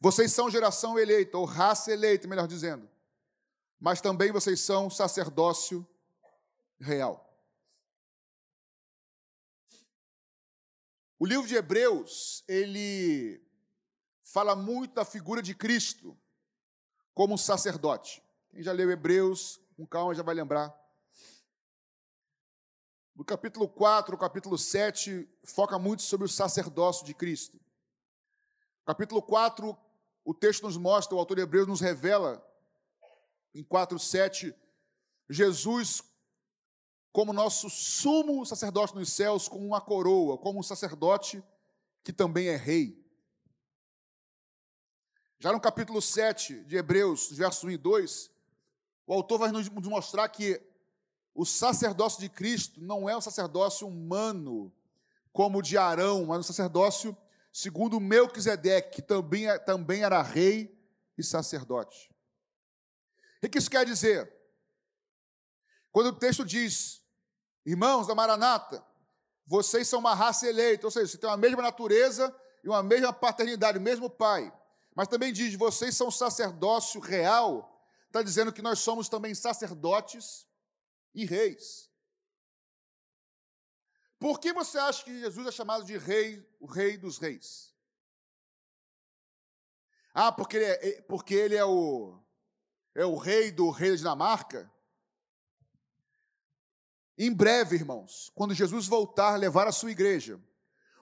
Vocês 0.00 0.32
são 0.32 0.50
geração 0.50 0.98
eleita, 0.98 1.38
ou 1.38 1.44
raça 1.44 1.92
eleita, 1.92 2.28
melhor 2.28 2.46
dizendo, 2.46 2.88
mas 3.80 4.00
também 4.00 4.30
vocês 4.30 4.60
são 4.60 4.90
sacerdócio 4.90 5.86
real. 6.78 7.26
O 11.18 11.24
livro 11.24 11.46
de 11.46 11.54
Hebreus, 11.54 12.44
ele 12.46 13.42
fala 14.22 14.54
muito 14.54 14.94
da 14.94 15.04
figura 15.04 15.40
de 15.40 15.54
Cristo 15.54 16.16
como 17.14 17.38
sacerdote. 17.38 18.22
Quem 18.50 18.62
já 18.62 18.72
leu 18.72 18.90
Hebreus, 18.90 19.58
com 19.76 19.86
calma 19.86 20.14
já 20.14 20.22
vai 20.22 20.34
lembrar. 20.34 20.74
No 23.16 23.24
capítulo 23.24 23.66
4, 23.66 24.14
o 24.14 24.18
capítulo 24.18 24.58
7, 24.58 25.26
foca 25.42 25.78
muito 25.78 26.02
sobre 26.02 26.26
o 26.26 26.28
sacerdócio 26.28 27.06
de 27.06 27.14
Cristo. 27.14 27.58
capítulo 28.84 29.22
4, 29.22 29.74
o 30.22 30.34
texto 30.34 30.64
nos 30.64 30.76
mostra, 30.76 31.16
o 31.16 31.18
autor 31.18 31.36
de 31.36 31.42
Hebreus 31.42 31.66
nos 31.66 31.80
revela, 31.80 32.46
em 33.54 33.64
4, 33.64 33.98
7, 33.98 34.54
Jesus 35.30 36.04
como 37.10 37.32
nosso 37.32 37.70
sumo 37.70 38.44
sacerdote 38.44 38.94
nos 38.94 39.10
céus, 39.10 39.48
com 39.48 39.66
uma 39.66 39.80
coroa, 39.80 40.36
como 40.36 40.58
um 40.58 40.62
sacerdote 40.62 41.42
que 42.04 42.12
também 42.12 42.48
é 42.48 42.56
rei. 42.56 43.02
Já 45.38 45.52
no 45.52 45.60
capítulo 45.60 46.02
7 46.02 46.64
de 46.64 46.76
Hebreus, 46.76 47.32
versos 47.32 47.64
1 47.64 47.70
e 47.70 47.76
2, 47.78 48.30
o 49.06 49.14
autor 49.14 49.38
vai 49.38 49.50
nos 49.50 49.70
mostrar 49.70 50.28
que 50.28 50.62
o 51.36 51.44
sacerdócio 51.44 52.18
de 52.18 52.30
Cristo 52.30 52.80
não 52.80 53.08
é 53.08 53.14
um 53.14 53.20
sacerdócio 53.20 53.86
humano, 53.86 54.72
como 55.32 55.58
o 55.58 55.62
de 55.62 55.76
Arão, 55.76 56.24
mas 56.24 56.38
um 56.38 56.42
sacerdócio 56.42 57.14
segundo 57.52 58.00
Melquisedeque, 58.00 58.96
que 58.96 59.02
também, 59.02 59.46
é, 59.46 59.58
também 59.58 60.02
era 60.02 60.22
rei 60.22 60.74
e 61.16 61.22
sacerdote. 61.22 62.10
O 63.42 63.48
que 63.48 63.58
isso 63.58 63.70
quer 63.70 63.84
dizer? 63.84 64.32
Quando 65.92 66.06
o 66.06 66.12
texto 66.12 66.44
diz 66.44 67.04
Irmãos 67.66 68.06
da 68.06 68.14
Maranata, 68.14 68.82
vocês 69.44 69.86
são 69.86 69.98
uma 69.98 70.14
raça 70.14 70.48
eleita, 70.48 70.86
ou 70.86 70.90
seja, 70.90 71.06
você 71.06 71.18
tem 71.18 71.28
a 71.28 71.36
mesma 71.36 71.62
natureza 71.62 72.34
e 72.64 72.68
uma 72.68 72.82
mesma 72.82 73.12
paternidade, 73.12 73.78
o 73.78 73.82
mesmo 73.82 74.08
pai. 74.08 74.50
Mas 74.94 75.08
também 75.08 75.32
diz: 75.32 75.54
vocês 75.54 75.94
são 75.94 76.10
sacerdócio 76.10 76.98
real. 77.00 77.84
Está 78.06 78.22
dizendo 78.22 78.52
que 78.52 78.62
nós 78.62 78.78
somos 78.78 79.08
também 79.08 79.34
sacerdotes 79.34 80.46
e 81.16 81.24
reis. 81.24 81.90
Por 84.18 84.38
que 84.38 84.52
você 84.52 84.78
acha 84.78 85.02
que 85.02 85.18
Jesus 85.18 85.46
é 85.46 85.50
chamado 85.50 85.84
de 85.84 85.96
rei, 85.96 86.46
o 86.60 86.66
rei 86.66 86.96
dos 86.96 87.18
reis? 87.18 87.74
Ah, 90.14 90.30
porque 90.30 90.56
ele 90.58 90.64
é, 90.64 91.02
porque 91.02 91.34
ele 91.34 91.56
é, 91.56 91.64
o, 91.64 92.18
é 92.94 93.04
o 93.04 93.16
rei 93.16 93.50
do 93.50 93.70
rei 93.70 93.90
da 93.90 93.96
Dinamarca? 93.96 94.70
Em 97.18 97.32
breve, 97.32 97.76
irmãos, 97.76 98.30
quando 98.34 98.54
Jesus 98.54 98.86
voltar 98.86 99.36
levar 99.36 99.66
a 99.66 99.72
sua 99.72 99.90
igreja, 99.90 100.38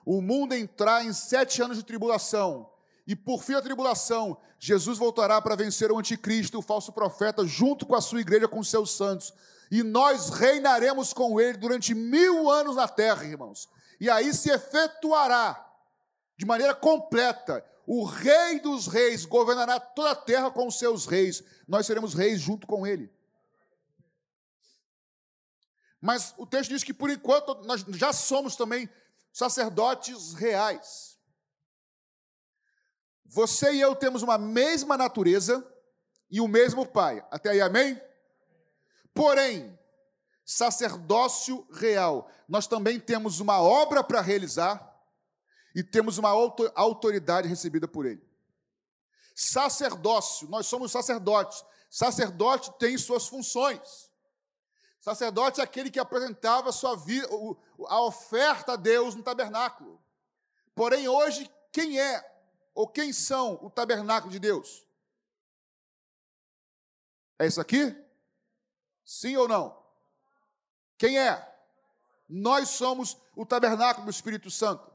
o 0.05 0.21
mundo 0.21 0.53
entrar 0.53 1.03
em 1.03 1.11
sete 1.11 1.61
anos 1.61 1.77
de 1.77 1.83
tribulação, 1.83 2.71
e 3.05 3.15
por 3.15 3.43
fim 3.43 3.53
da 3.53 3.61
tribulação, 3.61 4.37
Jesus 4.57 4.97
voltará 4.97 5.41
para 5.41 5.55
vencer 5.55 5.91
o 5.91 5.97
anticristo, 5.97 6.59
o 6.59 6.61
falso 6.61 6.91
profeta, 6.93 7.45
junto 7.45 7.85
com 7.85 7.95
a 7.95 8.01
sua 8.01 8.21
igreja, 8.21 8.47
com 8.47 8.63
seus 8.63 8.91
santos. 8.91 9.33
E 9.71 9.83
nós 9.83 10.29
reinaremos 10.29 11.13
com 11.13 11.39
ele 11.39 11.57
durante 11.57 11.93
mil 11.93 12.49
anos 12.49 12.75
na 12.75 12.87
terra, 12.87 13.25
irmãos. 13.25 13.67
E 13.99 14.09
aí 14.09 14.33
se 14.33 14.49
efetuará, 14.51 15.65
de 16.37 16.45
maneira 16.45 16.75
completa, 16.75 17.65
o 17.87 18.03
rei 18.03 18.59
dos 18.59 18.87
reis 18.87 19.25
governará 19.25 19.79
toda 19.79 20.11
a 20.11 20.15
terra 20.15 20.51
com 20.51 20.67
os 20.67 20.77
seus 20.77 21.05
reis. 21.05 21.43
Nós 21.67 21.85
seremos 21.85 22.13
reis 22.13 22.41
junto 22.41 22.65
com 22.65 22.85
ele. 22.85 23.11
Mas 26.01 26.33
o 26.37 26.45
texto 26.45 26.69
diz 26.69 26.83
que 26.83 26.93
por 26.93 27.09
enquanto 27.09 27.55
nós 27.63 27.81
já 27.89 28.13
somos 28.13 28.55
também 28.55 28.89
sacerdotes 29.31 30.33
reais. 30.33 31.17
Você 33.25 33.73
e 33.73 33.81
eu 33.81 33.95
temos 33.95 34.21
uma 34.21 34.37
mesma 34.37 34.97
natureza 34.97 35.65
e 36.29 36.39
o 36.39 36.47
mesmo 36.47 36.85
Pai. 36.85 37.25
Até 37.31 37.49
aí, 37.49 37.61
amém? 37.61 37.99
Porém, 39.15 39.79
sacerdócio 40.43 41.65
real, 41.71 42.29
nós 42.49 42.67
também 42.67 42.99
temos 42.99 43.39
uma 43.39 43.61
obra 43.61 44.03
para 44.03 44.19
realizar 44.19 44.93
e 45.73 45.81
temos 45.81 46.17
uma 46.17 46.29
autoridade 46.75 47.47
recebida 47.47 47.87
por 47.87 48.05
Ele. 48.05 48.21
Sacerdócio, 49.33 50.49
nós 50.49 50.67
somos 50.67 50.91
sacerdotes. 50.91 51.63
Sacerdote 51.89 52.71
tem 52.77 52.97
suas 52.97 53.25
funções. 53.27 54.11
Sacerdote 54.99 55.61
é 55.61 55.63
aquele 55.63 55.89
que 55.89 55.99
apresentava 55.99 56.71
sua 56.73 56.95
vida, 56.95 57.27
a 57.87 58.01
oferta 58.01 58.73
a 58.73 58.75
Deus 58.75 59.15
no 59.15 59.23
tabernáculo. 59.23 60.03
Porém, 60.73 61.07
hoje, 61.07 61.49
quem 61.71 61.99
é 61.99 62.23
ou 62.73 62.85
quem 62.87 63.13
são 63.13 63.57
o 63.61 63.69
tabernáculo 63.69 64.31
de 64.31 64.39
Deus? 64.39 64.85
É 67.39 67.47
isso 67.47 67.61
aqui? 67.61 68.04
Sim 69.05 69.37
ou 69.37 69.47
não? 69.47 69.77
Quem 70.97 71.19
é? 71.19 71.55
Nós 72.27 72.69
somos 72.69 73.15
o 73.35 73.45
tabernáculo 73.45 74.05
do 74.05 74.11
Espírito 74.11 74.49
Santo. 74.49 74.91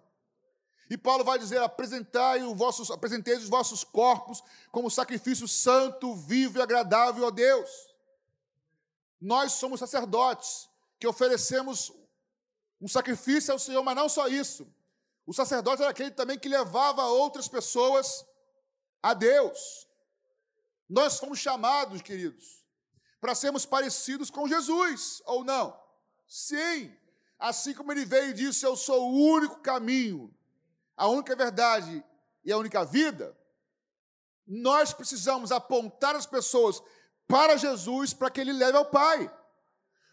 E 0.91 0.99
Paulo 0.99 1.23
vai 1.23 1.39
dizer: 1.39 1.63
apresentai 1.63 2.43
os 2.43 2.59
vossos, 2.59 2.91
apresentei 2.91 3.37
os 3.37 3.49
vossos 3.49 3.85
corpos 3.85 4.43
como 4.73 4.91
sacrifício 4.91 5.47
santo, 5.47 6.15
vivo 6.17 6.59
e 6.59 6.63
agradável 6.63 7.27
a 7.27 7.31
Deus. 7.31 7.71
Nós 9.21 9.53
somos 9.53 9.79
sacerdotes 9.79 10.69
que 10.99 11.07
oferecemos 11.07 11.93
um 12.81 12.89
sacrifício 12.89 13.53
ao 13.53 13.59
Senhor, 13.59 13.83
mas 13.85 13.95
não 13.95 14.09
só 14.09 14.27
isso. 14.27 14.67
O 15.25 15.33
sacerdote 15.33 15.83
era 15.83 15.91
aquele 15.91 16.11
também 16.11 16.39
que 16.39 16.49
levava 16.49 17.05
outras 17.05 17.47
pessoas 17.47 18.27
a 19.01 19.15
Deus. 19.15 19.87
Nós 20.89 21.19
fomos 21.19 21.39
chamados, 21.39 22.03
queridos, 22.03 22.60
para 23.21 23.35
sermos 23.35 23.67
parecidos 23.67 24.31
com 24.31 24.49
Jesus, 24.49 25.23
ou 25.27 25.45
não? 25.45 25.79
Sim. 26.27 26.95
Assim 27.39 27.75
como 27.75 27.93
ele 27.93 28.05
veio 28.05 28.31
e 28.31 28.35
disse: 28.35 28.65
Eu 28.65 28.77
sou 28.77 29.11
o 29.11 29.35
único 29.35 29.57
caminho, 29.61 30.35
a 30.97 31.09
única 31.09 31.35
verdade 31.35 32.05
e 32.45 32.53
a 32.53 32.57
única 32.57 32.85
vida. 32.85 33.37
Nós 34.47 34.93
precisamos 34.93 35.53
apontar 35.53 36.15
as 36.15 36.27
pessoas 36.27 36.83
para 37.27 37.57
Jesus 37.57 38.13
para 38.13 38.31
que 38.31 38.41
ele 38.41 38.53
leve 38.53 38.77
ao 38.77 38.85
Pai. 38.85 39.31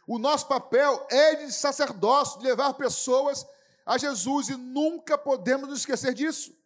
O 0.08 0.18
nosso 0.18 0.48
papel 0.48 1.06
é 1.10 1.36
de 1.36 1.52
sacerdócio, 1.52 2.40
de 2.40 2.46
levar 2.46 2.74
pessoas 2.76 3.46
a 3.86 3.98
Jesus 3.98 4.50
e 4.50 4.56
nunca 4.56 5.18
podemos 5.18 5.68
nos 5.68 5.80
esquecer 5.80 6.14
disso. 6.14 6.57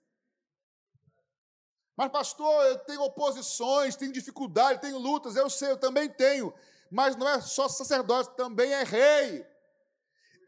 Mas, 2.01 2.09
pastor, 2.09 2.65
eu 2.65 2.79
tenho 2.79 3.03
oposições, 3.03 3.95
tenho 3.95 4.11
dificuldade, 4.11 4.81
tenho 4.81 4.97
lutas, 4.97 5.35
eu 5.35 5.47
sei, 5.51 5.69
eu 5.69 5.77
também 5.77 6.09
tenho. 6.09 6.51
Mas 6.89 7.15
não 7.15 7.29
é 7.29 7.39
só 7.39 7.69
sacerdote, 7.69 8.35
também 8.35 8.73
é 8.73 8.81
rei. 8.81 9.45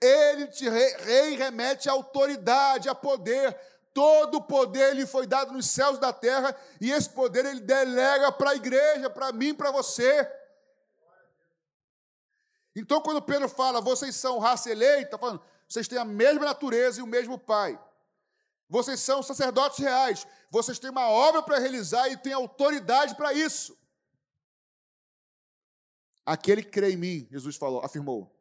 Ele, 0.01 0.47
te, 0.47 0.67
rei, 0.67 0.95
rei 0.97 1.35
remete 1.35 1.87
a 1.87 1.91
autoridade, 1.91 2.89
a 2.89 2.95
poder. 2.95 3.55
Todo 3.93 4.37
o 4.37 4.41
poder 4.41 4.95
lhe 4.95 5.05
foi 5.05 5.27
dado 5.27 5.53
nos 5.53 5.69
céus 5.69 5.99
da 5.99 6.11
terra, 6.11 6.55
e 6.81 6.91
esse 6.91 7.11
poder 7.11 7.45
ele 7.45 7.59
delega 7.59 8.31
para 8.31 8.49
a 8.49 8.55
igreja, 8.55 9.07
para 9.07 9.31
mim, 9.31 9.53
para 9.53 9.69
você. 9.69 10.27
Então, 12.75 12.99
quando 12.99 13.21
Pedro 13.21 13.47
fala, 13.47 13.79
vocês 13.79 14.15
são 14.15 14.39
raça 14.39 14.71
eleita, 14.71 15.11
tá 15.11 15.17
falando, 15.19 15.39
vocês 15.69 15.87
têm 15.87 15.99
a 15.99 16.03
mesma 16.03 16.45
natureza 16.45 16.99
e 16.99 17.03
o 17.03 17.07
mesmo 17.07 17.37
Pai. 17.37 17.79
Vocês 18.67 18.99
são 19.01 19.21
sacerdotes 19.21 19.77
reais. 19.77 20.25
Vocês 20.53 20.77
têm 20.77 20.91
uma 20.91 21.09
obra 21.09 21.41
para 21.41 21.57
realizar 21.57 22.07
e 22.09 22.15
têm 22.15 22.31
autoridade 22.31 23.15
para 23.15 23.33
isso. 23.33 23.75
Aquele 26.23 26.61
que 26.61 26.69
crê 26.69 26.91
em 26.91 26.95
mim, 26.95 27.27
Jesus 27.31 27.55
falou, 27.55 27.83
afirmou, 27.83 28.31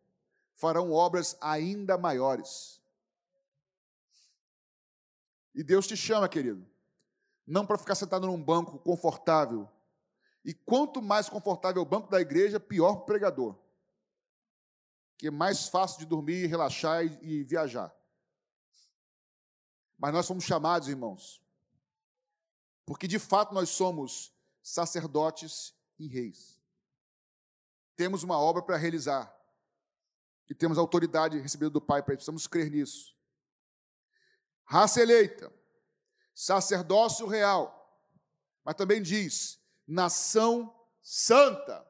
farão 0.54 0.92
obras 0.92 1.38
ainda 1.40 1.96
maiores. 1.96 2.82
E 5.54 5.64
Deus 5.64 5.86
te 5.86 5.96
chama, 5.96 6.28
querido, 6.28 6.68
não 7.46 7.64
para 7.64 7.78
ficar 7.78 7.94
sentado 7.94 8.26
num 8.26 8.44
banco 8.44 8.78
confortável. 8.80 9.66
E 10.44 10.52
quanto 10.52 11.00
mais 11.00 11.30
confortável 11.30 11.80
o 11.80 11.86
banco 11.86 12.10
da 12.10 12.20
igreja, 12.20 12.60
pior 12.60 12.90
o 12.92 13.04
pregador 13.06 13.56
que 15.16 15.28
é 15.28 15.30
mais 15.30 15.68
fácil 15.68 16.00
de 16.00 16.06
dormir, 16.06 16.46
relaxar 16.46 17.06
e, 17.06 17.16
e 17.22 17.44
viajar. 17.44 17.94
Mas 19.96 20.12
nós 20.12 20.26
somos 20.26 20.42
chamados, 20.42 20.88
irmãos, 20.88 21.40
porque 22.84 23.06
de 23.06 23.18
fato 23.18 23.54
nós 23.54 23.70
somos 23.70 24.32
sacerdotes 24.62 25.74
e 25.98 26.06
reis. 26.06 26.60
Temos 27.96 28.22
uma 28.22 28.38
obra 28.38 28.62
para 28.62 28.76
realizar 28.76 29.34
e 30.48 30.54
temos 30.54 30.78
autoridade 30.78 31.38
recebida 31.38 31.70
do 31.70 31.80
Pai 31.80 32.02
para 32.02 32.14
precisamos 32.14 32.46
crer 32.46 32.70
nisso. 32.70 33.16
Raça 34.64 35.00
eleita, 35.00 35.52
sacerdócio 36.34 37.26
real, 37.26 38.00
mas 38.64 38.74
também 38.74 39.02
diz 39.02 39.60
nação 39.86 40.74
santa. 41.02 41.86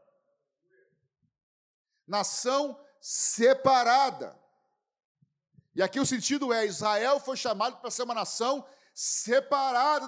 Nação 2.07 2.78
separada. 3.00 4.38
E 5.74 5.83
aqui 5.83 6.00
o 6.00 6.07
sentido 6.07 6.52
é: 6.52 6.66
Israel 6.66 7.20
foi 7.20 7.37
chamado 7.37 7.78
para 7.78 7.90
ser 7.90 8.02
uma 8.02 8.14
nação 8.14 8.59
separada 8.59 8.82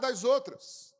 das 0.00 0.24
outras. 0.24 0.94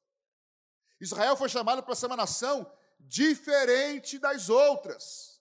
Israel 1.00 1.36
foi 1.36 1.48
chamado 1.48 1.82
para 1.82 1.94
ser 1.94 2.06
uma 2.06 2.16
nação 2.16 2.70
diferente 3.00 4.18
das 4.18 4.48
outras. 4.48 5.40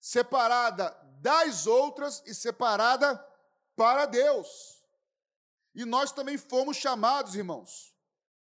Separada 0.00 0.96
das 1.20 1.66
outras 1.66 2.22
e 2.26 2.34
separada 2.34 3.16
para 3.76 4.06
Deus. 4.06 4.84
E 5.74 5.84
nós 5.84 6.12
também 6.12 6.36
fomos 6.36 6.76
chamados, 6.76 7.34
irmãos, 7.34 7.94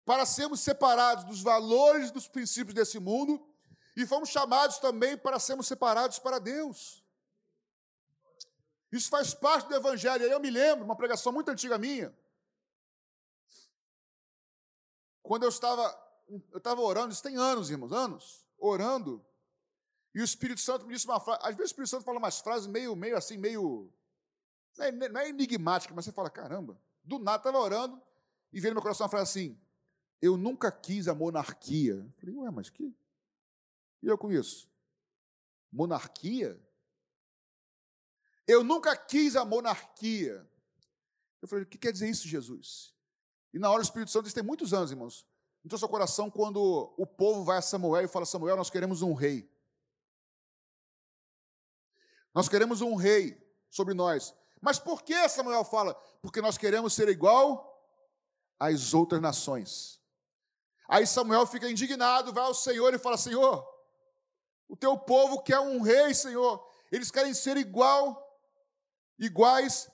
para 0.05 0.25
sermos 0.25 0.61
separados 0.61 1.25
dos 1.25 1.43
valores, 1.43 2.11
dos 2.11 2.27
princípios 2.27 2.75
desse 2.75 2.99
mundo 2.99 3.47
e 3.97 4.07
fomos 4.07 4.31
chamados 4.31 4.79
também 4.79 5.17
para 5.17 5.39
sermos 5.39 5.67
separados 5.67 6.19
para 6.19 6.39
Deus. 6.39 7.00
Isso 8.93 9.09
faz 9.09 9.35
parte 9.35 9.69
do 9.69 9.75
Evangelho. 9.75 10.25
Eu 10.25 10.41
me 10.41 10.51
lembro, 10.51 10.85
uma 10.85 10.97
pregação 10.97 11.33
muito 11.33 11.51
antiga 11.51 11.79
minha, 11.79 12.15
quando 15.23 15.45
eu 15.45 15.49
estava, 15.49 15.83
eu 16.51 16.59
estava 16.59 16.81
orando, 16.81 17.13
isso 17.13 17.23
tem 17.23 17.37
anos, 17.37 17.71
irmãos, 17.71 17.93
anos, 17.93 18.47
orando, 18.59 19.25
e 20.13 20.21
o 20.21 20.25
Espírito 20.25 20.61
Santo 20.61 20.87
me 20.87 20.93
disse 20.93 21.07
uma 21.07 21.21
frase, 21.21 21.41
às 21.43 21.57
vezes 21.57 21.71
o 21.71 21.73
Espírito 21.73 21.91
Santo 21.91 22.05
fala 22.05 22.19
umas 22.19 22.41
frases 22.41 22.67
meio, 22.67 22.97
meio 22.97 23.17
assim, 23.17 23.37
meio, 23.37 23.93
não 24.77 24.85
é, 24.85 25.09
não 25.09 25.21
é 25.21 25.29
enigmática, 25.29 25.95
mas 25.95 26.05
você 26.05 26.13
fala, 26.13 26.29
caramba, 26.29 26.81
do 27.05 27.19
nada 27.21 27.37
estava 27.37 27.59
orando, 27.59 28.03
e 28.53 28.61
veio 28.61 28.73
no 28.73 28.77
meu 28.77 28.83
coração 28.83 29.05
uma 29.05 29.11
frase 29.11 29.31
assim, 29.31 29.61
eu 30.21 30.37
nunca 30.37 30.71
quis 30.73 31.07
a 31.07 31.15
monarquia. 31.15 31.95
Eu 31.95 32.13
falei, 32.19 32.35
ué, 32.35 32.51
mas 32.51 32.69
que, 32.69 32.93
e 34.03 34.07
eu 34.07 34.19
com 34.19 34.33
isso? 34.33 34.69
Monarquia? 35.71 36.61
Eu 38.47 38.65
nunca 38.65 38.97
quis 38.97 39.37
a 39.37 39.45
monarquia. 39.45 40.49
Eu 41.41 41.49
falei, 41.49 41.65
o 41.65 41.67
que 41.67 41.79
quer 41.79 41.93
dizer 41.93 42.09
isso, 42.09 42.29
Jesus? 42.29 42.95
E 43.53 43.59
na 43.59 43.71
hora 43.71 43.81
o 43.81 43.83
Espírito 43.83 44.11
Santo, 44.11 44.27
isso 44.27 44.35
tem 44.35 44.45
muitos 44.45 44.73
anos, 44.73 44.91
irmãos. 44.91 45.27
Então, 45.65 45.79
seu 45.79 45.89
coração 45.89 46.31
quando 46.31 46.95
o 46.97 47.07
povo 47.07 47.45
vai 47.45 47.59
a 47.59 47.63
Samuel 47.63 48.05
e 48.05 48.09
fala: 48.09 48.25
Samuel, 48.25 48.57
nós 48.57 48.71
queremos 48.71 49.03
um 49.03 49.13
rei. 49.13 49.51
Nós 52.35 52.49
queremos 52.49 52.81
um 52.81 52.95
rei 52.95 53.37
sobre 53.69 53.93
nós. 53.93 54.35
Mas 54.61 54.79
por 54.79 55.03
que 55.03 55.29
Samuel 55.29 55.65
fala? 55.65 55.95
Porque 56.23 56.41
nós 56.41 56.57
queremos 56.57 56.95
ser 56.95 57.09
igual 57.09 57.67
às 58.59 58.95
outras 58.95 59.21
nações. 59.21 60.01
Aí 60.89 61.07
Samuel 61.07 61.47
fica 61.47 61.71
indignado, 61.71 62.33
vai 62.33 62.45
ao 62.45 62.55
Senhor 62.55 62.95
e 62.95 62.99
fala: 62.99 63.19
Senhor, 63.19 63.67
o 64.69 64.77
teu 64.77 64.97
povo 64.97 65.43
quer 65.43 65.59
um 65.59 65.81
rei, 65.81 66.15
Senhor. 66.15 66.67
Eles 66.91 67.11
querem 67.11 67.35
ser 67.35 67.57
igual, 67.57 68.30
iguais 69.21 69.89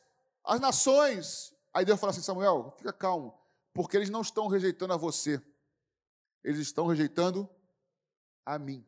às 0.45 0.61
nações. 0.61 1.53
Aí 1.75 1.85
Deus 1.85 2.01
fala 2.01 2.13
assim: 2.13 2.23
Samuel, 2.23 2.73
fica 2.79 2.93
calmo, 2.93 3.37
porque 3.75 3.97
eles 3.97 4.09
não 4.09 4.23
estão 4.23 4.47
rejeitando 4.47 4.95
a 4.95 4.97
você, 4.97 5.43
eles 6.43 6.61
estão 6.61 6.87
rejeitando 6.87 7.47
a 8.45 8.59
mim. 8.59 8.87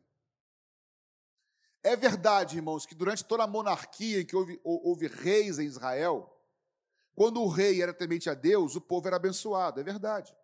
É 1.83 1.95
verdade, 1.95 2.57
irmãos, 2.57 2.85
que 2.85 2.95
durante 2.95 3.23
toda 3.23 3.43
a 3.43 3.47
monarquia 3.47 4.21
em 4.21 4.25
que 4.25 4.35
houve, 4.35 4.59
houve 4.63 5.07
reis 5.07 5.59
em 5.59 5.65
Israel, 5.65 6.35
quando 7.15 7.41
o 7.41 7.47
rei 7.47 7.81
era 7.81 7.93
temente 7.93 8.29
a 8.29 8.33
Deus, 8.33 8.75
o 8.75 8.81
povo 8.81 9.07
era 9.07 9.17
abençoado, 9.17 9.79
é 9.79 9.83
verdade. 9.83 10.35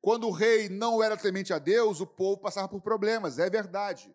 Quando 0.00 0.28
o 0.28 0.30
rei 0.30 0.68
não 0.68 1.02
era 1.02 1.16
temente 1.16 1.52
a 1.52 1.58
Deus, 1.58 2.00
o 2.00 2.06
povo 2.06 2.40
passava 2.40 2.68
por 2.68 2.80
problemas, 2.80 3.38
é 3.38 3.50
verdade. 3.50 4.14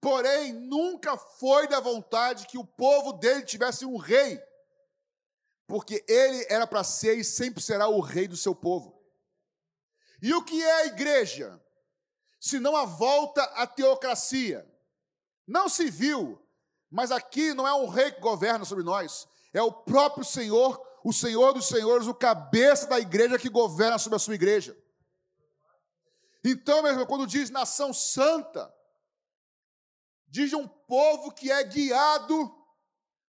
Porém, 0.00 0.52
nunca 0.52 1.16
foi 1.16 1.66
da 1.66 1.80
vontade 1.80 2.46
que 2.46 2.56
o 2.56 2.64
povo 2.64 3.14
dele 3.14 3.42
tivesse 3.42 3.84
um 3.84 3.96
rei, 3.96 4.40
porque 5.66 6.04
ele 6.08 6.46
era 6.48 6.66
para 6.66 6.84
ser 6.84 7.18
e 7.18 7.24
sempre 7.24 7.62
será 7.62 7.88
o 7.88 8.00
rei 8.00 8.28
do 8.28 8.36
seu 8.36 8.54
povo. 8.54 8.96
E 10.22 10.32
o 10.32 10.42
que 10.42 10.62
é 10.62 10.72
a 10.72 10.86
igreja? 10.86 11.60
Senão 12.40 12.76
a 12.76 12.84
volta 12.84 13.42
à 13.42 13.66
teocracia. 13.66 14.66
Não 15.46 15.68
civil, 15.68 16.40
mas 16.90 17.10
aqui 17.10 17.52
não 17.52 17.66
é 17.66 17.74
um 17.74 17.88
rei 17.88 18.12
que 18.12 18.20
governa 18.20 18.64
sobre 18.64 18.84
nós, 18.84 19.26
é 19.52 19.62
o 19.62 19.72
próprio 19.72 20.24
Senhor, 20.24 20.80
o 21.04 21.12
Senhor 21.12 21.52
dos 21.52 21.66
Senhores, 21.66 22.06
o 22.06 22.14
cabeça 22.14 22.86
da 22.86 23.00
igreja 23.00 23.38
que 23.38 23.48
governa 23.48 23.98
sobre 23.98 24.16
a 24.16 24.20
sua 24.20 24.34
igreja. 24.34 24.76
Então, 26.44 26.82
mesmo 26.82 27.06
quando 27.06 27.26
diz 27.26 27.50
nação 27.50 27.92
santa, 27.92 28.72
diz 30.28 30.50
de 30.50 30.56
um 30.56 30.68
povo 30.68 31.32
que 31.32 31.50
é 31.50 31.62
guiado 31.64 32.54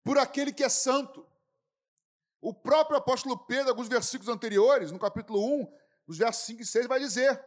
por 0.03 0.17
aquele 0.17 0.53
que 0.53 0.63
é 0.63 0.69
santo. 0.69 1.25
O 2.41 2.53
próprio 2.53 2.97
apóstolo 2.97 3.37
Pedro, 3.37 3.69
alguns 3.69 3.87
versículos 3.87 4.33
anteriores, 4.33 4.91
no 4.91 4.99
capítulo 4.99 5.43
1, 5.61 5.73
os 6.07 6.17
versos 6.17 6.45
5 6.45 6.61
e 6.61 6.65
6, 6.65 6.87
vai 6.87 6.99
dizer: 6.99 7.43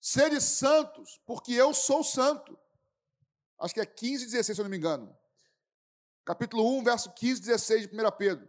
Sede 0.00 0.40
santos, 0.40 1.20
porque 1.26 1.52
eu 1.52 1.74
sou 1.74 2.02
santo. 2.02 2.58
Acho 3.58 3.74
que 3.74 3.80
é 3.80 3.86
15 3.86 4.24
e 4.24 4.26
16, 4.28 4.56
se 4.56 4.60
eu 4.60 4.64
não 4.64 4.70
me 4.70 4.76
engano. 4.76 5.14
Capítulo 6.24 6.78
1, 6.78 6.84
verso 6.84 7.12
15 7.12 7.40
e 7.40 7.44
16 7.46 7.88
de 7.88 7.94
1 7.94 8.10
Pedro. 8.12 8.48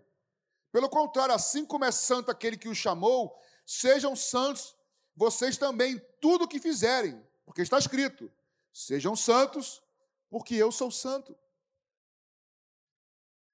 Pelo 0.71 0.89
contrário, 0.89 1.36
assim 1.36 1.65
como 1.65 1.84
é 1.84 1.91
santo 1.91 2.32
aquele 2.32 2.56
que 2.56 2.69
o 2.69 2.75
chamou, 2.75 3.36
sejam 3.65 4.15
santos 4.15 4.75
vocês 5.15 5.58
também 5.58 5.99
tudo 6.21 6.45
o 6.45 6.47
que 6.47 6.60
fizerem, 6.60 7.21
porque 7.45 7.62
está 7.62 7.77
escrito: 7.77 8.32
Sejam 8.73 9.15
santos, 9.15 9.81
porque 10.29 10.55
eu 10.55 10.71
sou 10.71 10.89
santo. 10.89 11.38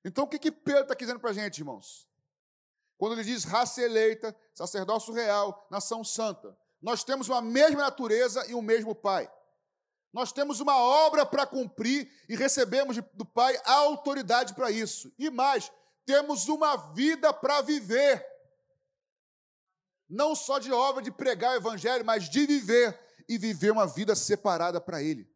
Então, 0.05 0.23
o 0.23 0.27
que, 0.27 0.39
que 0.39 0.51
Pedro 0.51 0.83
está 0.83 0.93
dizendo 0.93 1.19
para 1.19 1.31
a 1.31 1.33
gente, 1.33 1.57
irmãos? 1.57 2.07
Quando 2.97 3.13
ele 3.13 3.23
diz 3.23 3.43
raça 3.43 3.81
eleita, 3.81 4.35
sacerdócio 4.53 5.13
real, 5.13 5.67
nação 5.69 6.03
santa, 6.03 6.57
nós 6.81 7.03
temos 7.03 7.27
uma 7.27 7.41
mesma 7.41 7.83
natureza 7.83 8.45
e 8.47 8.53
o 8.53 8.59
um 8.59 8.61
mesmo 8.61 8.95
Pai. 8.95 9.31
Nós 10.13 10.31
temos 10.31 10.59
uma 10.59 10.77
obra 10.77 11.25
para 11.25 11.45
cumprir 11.45 12.11
e 12.29 12.35
recebemos 12.35 12.97
do 13.13 13.25
Pai 13.25 13.59
a 13.65 13.73
autoridade 13.73 14.53
para 14.53 14.71
isso. 14.71 15.13
E 15.17 15.29
mais, 15.29 15.71
temos 16.05 16.47
uma 16.47 16.75
vida 16.93 17.33
para 17.33 17.61
viver. 17.61 18.25
Não 20.09 20.33
só 20.33 20.57
de 20.57 20.71
obra 20.71 21.03
de 21.03 21.11
pregar 21.11 21.53
o 21.53 21.57
Evangelho, 21.57 22.05
mas 22.05 22.29
de 22.29 22.45
viver 22.45 23.06
e 23.27 23.37
viver 23.37 23.71
uma 23.71 23.85
vida 23.85 24.15
separada 24.15 24.79
para 24.79 25.01
Ele. 25.01 25.29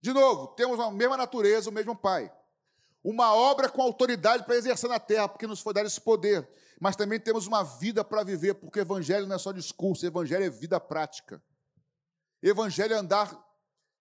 De 0.00 0.12
novo, 0.12 0.48
temos 0.48 0.78
a 0.78 0.90
mesma 0.90 1.16
natureza, 1.16 1.70
o 1.70 1.72
mesmo 1.72 1.96
Pai. 1.96 2.32
Uma 3.02 3.34
obra 3.34 3.68
com 3.68 3.82
autoridade 3.82 4.44
para 4.44 4.56
exercer 4.56 4.88
na 4.88 4.98
terra, 4.98 5.28
porque 5.28 5.46
nos 5.46 5.60
foi 5.60 5.72
dado 5.72 5.86
esse 5.86 6.00
poder. 6.00 6.48
Mas 6.80 6.96
também 6.96 7.18
temos 7.18 7.46
uma 7.46 7.62
vida 7.62 8.04
para 8.04 8.22
viver, 8.22 8.54
porque 8.54 8.80
Evangelho 8.80 9.26
não 9.26 9.36
é 9.36 9.38
só 9.38 9.52
discurso, 9.52 10.04
Evangelho 10.04 10.44
é 10.44 10.50
vida 10.50 10.78
prática. 10.78 11.42
Evangelho 12.42 12.94
é 12.94 12.96
andar 12.96 13.44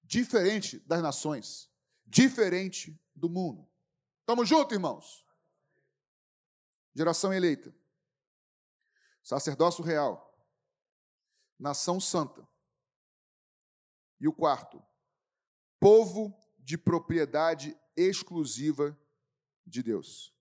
diferente 0.03 0.79
das 0.79 1.01
nações, 1.01 1.69
diferente 2.05 2.99
do 3.15 3.29
mundo. 3.29 3.67
Estamos 4.21 4.47
juntos, 4.47 4.73
irmãos? 4.73 5.25
Geração 6.95 7.33
eleita, 7.33 7.75
sacerdócio 9.21 9.83
real, 9.83 10.24
nação 11.59 11.99
santa. 11.99 12.47
E 14.19 14.27
o 14.27 14.33
quarto, 14.33 14.83
povo 15.79 16.37
de 16.57 16.77
propriedade 16.77 17.77
exclusiva 17.95 18.97
de 19.65 19.83
Deus. 19.83 20.33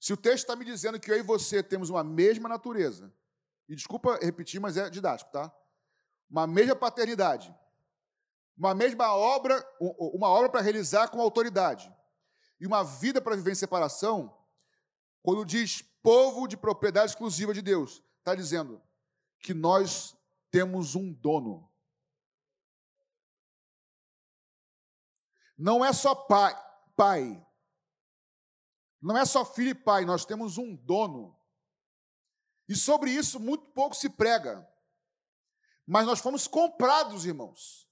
Se 0.00 0.12
o 0.12 0.16
texto 0.16 0.44
está 0.44 0.56
me 0.56 0.64
dizendo 0.64 0.98
que 0.98 1.10
eu 1.10 1.16
e 1.16 1.22
você 1.22 1.62
temos 1.62 1.88
uma 1.88 2.02
mesma 2.02 2.48
natureza, 2.48 3.14
e 3.68 3.74
desculpa 3.76 4.18
repetir, 4.20 4.60
mas 4.60 4.76
é 4.76 4.90
didático, 4.90 5.30
tá? 5.30 5.54
Uma 6.28 6.46
mesma 6.46 6.74
paternidade, 6.74 7.54
uma 8.56 8.74
mesma 8.74 9.14
obra, 9.14 9.64
uma 9.80 10.28
obra 10.28 10.48
para 10.48 10.60
realizar 10.60 11.08
com 11.08 11.20
autoridade, 11.20 11.92
e 12.60 12.66
uma 12.66 12.82
vida 12.82 13.20
para 13.20 13.36
viver 13.36 13.52
em 13.52 13.56
separação, 13.56 14.36
quando 15.22 15.44
diz 15.44 15.84
povo 16.02 16.46
de 16.46 16.56
propriedade 16.56 17.12
exclusiva 17.12 17.54
de 17.54 17.62
Deus, 17.62 18.02
está 18.18 18.34
dizendo 18.34 18.82
que 19.38 19.54
nós 19.54 20.16
temos 20.50 20.94
um 20.94 21.12
dono. 21.12 21.70
Não 25.56 25.84
é 25.84 25.92
só 25.92 26.14
pai, 26.14 26.54
pai. 26.96 27.46
Não 29.00 29.16
é 29.16 29.24
só 29.24 29.44
filho 29.44 29.70
e 29.70 29.74
pai, 29.74 30.04
nós 30.04 30.24
temos 30.24 30.58
um 30.58 30.76
dono. 30.76 31.38
E 32.68 32.76
sobre 32.76 33.10
isso 33.10 33.40
muito 33.40 33.66
pouco 33.72 33.94
se 33.94 34.08
prega. 34.08 34.68
Mas 35.86 36.06
nós 36.06 36.20
fomos 36.20 36.46
comprados, 36.46 37.26
irmãos. 37.26 37.88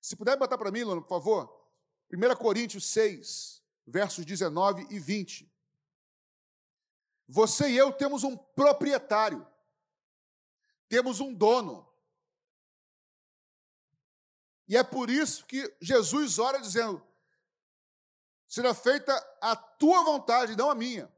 Se 0.00 0.16
puder 0.16 0.36
botar 0.36 0.58
para 0.58 0.70
mim, 0.70 0.82
Luna, 0.82 1.02
por 1.02 1.08
favor. 1.08 1.64
1 2.12 2.36
Coríntios 2.36 2.86
6, 2.86 3.62
versos 3.86 4.24
19 4.24 4.86
e 4.90 4.98
20. 4.98 5.53
Você 7.26 7.70
e 7.70 7.76
eu 7.76 7.92
temos 7.92 8.22
um 8.22 8.36
proprietário, 8.36 9.46
temos 10.88 11.20
um 11.20 11.32
dono. 11.32 11.88
E 14.68 14.76
é 14.76 14.82
por 14.82 15.10
isso 15.10 15.44
que 15.46 15.74
Jesus 15.80 16.38
ora 16.38 16.60
dizendo: 16.60 17.02
será 18.46 18.74
feita 18.74 19.12
a 19.40 19.56
tua 19.56 20.02
vontade, 20.04 20.56
não 20.56 20.70
a 20.70 20.74
minha. 20.74 21.12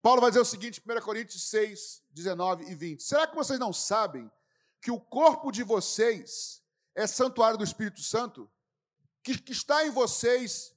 Paulo 0.00 0.20
vai 0.20 0.30
dizer 0.30 0.40
o 0.40 0.44
seguinte, 0.44 0.82
1 0.86 1.00
Coríntios 1.00 1.42
6, 1.50 2.02
19 2.10 2.64
e 2.70 2.74
20. 2.74 3.02
Será 3.02 3.26
que 3.26 3.34
vocês 3.34 3.58
não 3.58 3.72
sabem 3.72 4.30
que 4.80 4.90
o 4.90 5.00
corpo 5.00 5.50
de 5.50 5.62
vocês 5.62 6.62
é 6.94 7.06
santuário 7.06 7.58
do 7.58 7.64
Espírito 7.64 8.00
Santo, 8.00 8.50
que, 9.22 9.36
que 9.38 9.52
está 9.52 9.84
em 9.84 9.90
vocês 9.90 10.74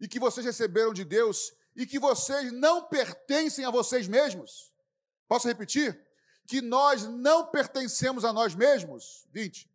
e 0.00 0.08
que 0.08 0.18
vocês 0.18 0.44
receberam 0.44 0.92
de 0.92 1.04
Deus 1.04 1.52
e 1.74 1.86
que 1.86 1.98
vocês 1.98 2.52
não 2.52 2.84
pertencem 2.84 3.64
a 3.64 3.70
vocês 3.70 4.06
mesmos. 4.06 4.72
Posso 5.28 5.48
repetir? 5.48 6.00
Que 6.46 6.60
nós 6.60 7.04
não 7.04 7.46
pertencemos 7.46 8.24
a 8.24 8.32
nós 8.32 8.54
mesmos. 8.54 9.26
20. 9.32 9.70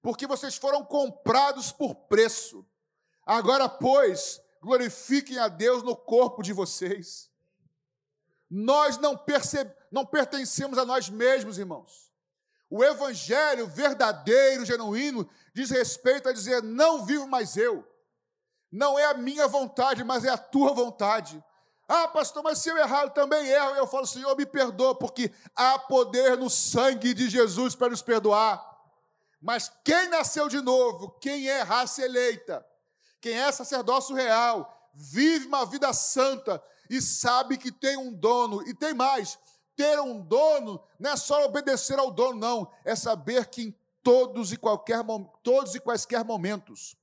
Porque 0.00 0.26
vocês 0.26 0.56
foram 0.56 0.84
comprados 0.84 1.72
por 1.72 1.94
preço. 1.94 2.66
Agora, 3.26 3.68
pois, 3.68 4.40
glorifiquem 4.60 5.38
a 5.38 5.48
Deus 5.48 5.82
no 5.82 5.94
corpo 5.94 6.42
de 6.42 6.52
vocês. 6.52 7.30
Nós 8.48 8.96
não, 8.96 9.16
perceb... 9.16 9.70
não 9.90 10.06
pertencemos 10.06 10.78
a 10.78 10.84
nós 10.84 11.08
mesmos, 11.08 11.58
irmãos. 11.58 12.10
O 12.68 12.82
evangelho 12.84 13.66
verdadeiro, 13.66 14.64
genuíno, 14.64 15.28
diz 15.52 15.70
respeito 15.70 16.28
a 16.28 16.32
dizer: 16.32 16.62
não 16.62 17.04
vivo 17.04 17.26
mais 17.26 17.56
eu, 17.56 17.86
não 18.70 18.98
é 18.98 19.04
a 19.06 19.14
minha 19.14 19.48
vontade, 19.48 20.04
mas 20.04 20.24
é 20.24 20.30
a 20.30 20.38
tua 20.38 20.72
vontade. 20.72 21.42
Ah, 21.88 22.06
pastor, 22.06 22.42
mas 22.42 22.58
se 22.58 22.68
eu 22.68 22.76
errar, 22.76 23.02
eu 23.02 23.10
também 23.10 23.48
erro. 23.48 23.74
Eu 23.74 23.86
falo, 23.86 24.06
Senhor, 24.06 24.36
me 24.36 24.46
perdoa, 24.46 24.94
porque 24.94 25.32
há 25.56 25.78
poder 25.78 26.36
no 26.36 26.48
sangue 26.48 27.12
de 27.12 27.28
Jesus 27.28 27.74
para 27.74 27.90
nos 27.90 28.00
perdoar. 28.00 28.64
Mas 29.42 29.72
quem 29.84 30.08
nasceu 30.08 30.48
de 30.48 30.60
novo, 30.60 31.10
quem 31.20 31.48
é 31.48 31.62
raça 31.62 32.04
eleita, 32.04 32.64
quem 33.20 33.32
é 33.32 33.50
sacerdócio 33.50 34.14
real, 34.14 34.90
vive 34.94 35.46
uma 35.46 35.66
vida 35.66 35.92
santa 35.92 36.62
e 36.88 37.00
sabe 37.00 37.56
que 37.56 37.72
tem 37.72 37.96
um 37.96 38.12
dono, 38.12 38.62
e 38.68 38.74
tem 38.74 38.92
mais, 38.92 39.38
ter 39.74 39.98
um 40.00 40.20
dono 40.20 40.82
não 40.98 41.10
é 41.10 41.16
só 41.16 41.44
obedecer 41.44 41.98
ao 41.98 42.10
dono, 42.10 42.38
não, 42.38 42.70
é 42.84 42.94
saber 42.94 43.46
que 43.46 43.62
em 43.62 43.74
todos 44.02 44.52
e 44.52 44.56
qualquer 44.56 45.00
todos 45.42 45.74
e 45.74 45.80
quaisquer 45.80 46.24
momentos 46.24 46.99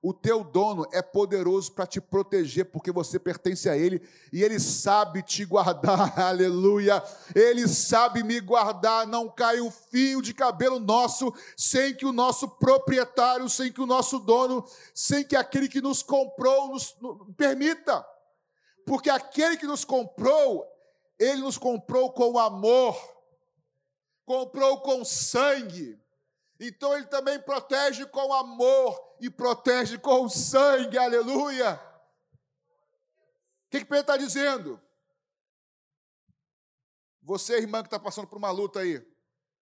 o 0.00 0.14
teu 0.14 0.44
dono 0.44 0.86
é 0.92 1.02
poderoso 1.02 1.72
para 1.72 1.86
te 1.86 2.00
proteger, 2.00 2.66
porque 2.66 2.92
você 2.92 3.18
pertence 3.18 3.68
a 3.68 3.76
Ele 3.76 4.00
e 4.32 4.42
Ele 4.42 4.60
sabe 4.60 5.22
te 5.22 5.44
guardar, 5.44 6.18
aleluia. 6.18 7.02
Ele 7.34 7.66
sabe 7.66 8.22
me 8.22 8.40
guardar, 8.40 9.06
não 9.06 9.28
cai 9.28 9.60
um 9.60 9.70
fio 9.70 10.22
de 10.22 10.32
cabelo 10.32 10.78
nosso 10.78 11.34
sem 11.56 11.94
que 11.94 12.06
o 12.06 12.12
nosso 12.12 12.48
proprietário, 12.48 13.48
sem 13.48 13.72
que 13.72 13.80
o 13.80 13.86
nosso 13.86 14.20
dono, 14.20 14.64
sem 14.94 15.24
que 15.24 15.34
aquele 15.34 15.68
que 15.68 15.80
nos 15.80 16.02
comprou 16.02 16.68
nos, 16.68 16.96
nos 17.00 17.34
permita. 17.36 18.06
Porque 18.86 19.10
aquele 19.10 19.56
que 19.56 19.66
nos 19.66 19.84
comprou, 19.84 20.64
Ele 21.18 21.40
nos 21.40 21.58
comprou 21.58 22.12
com 22.12 22.38
amor, 22.38 22.96
comprou 24.24 24.80
com 24.80 25.04
sangue 25.04 25.98
então 26.58 26.94
ele 26.96 27.06
também 27.06 27.40
protege 27.40 28.04
com 28.06 28.32
amor 28.32 29.16
e 29.20 29.30
protege 29.30 29.96
com 29.98 30.28
sangue, 30.28 30.98
aleluia. 30.98 31.74
O 33.66 33.70
que, 33.70 33.80
que 33.80 33.84
Pedro 33.84 34.00
está 34.00 34.16
dizendo? 34.16 34.80
Você, 37.22 37.58
irmã, 37.58 37.82
que 37.82 37.86
está 37.88 37.98
passando 37.98 38.26
por 38.26 38.38
uma 38.38 38.50
luta 38.50 38.80
aí, 38.80 39.06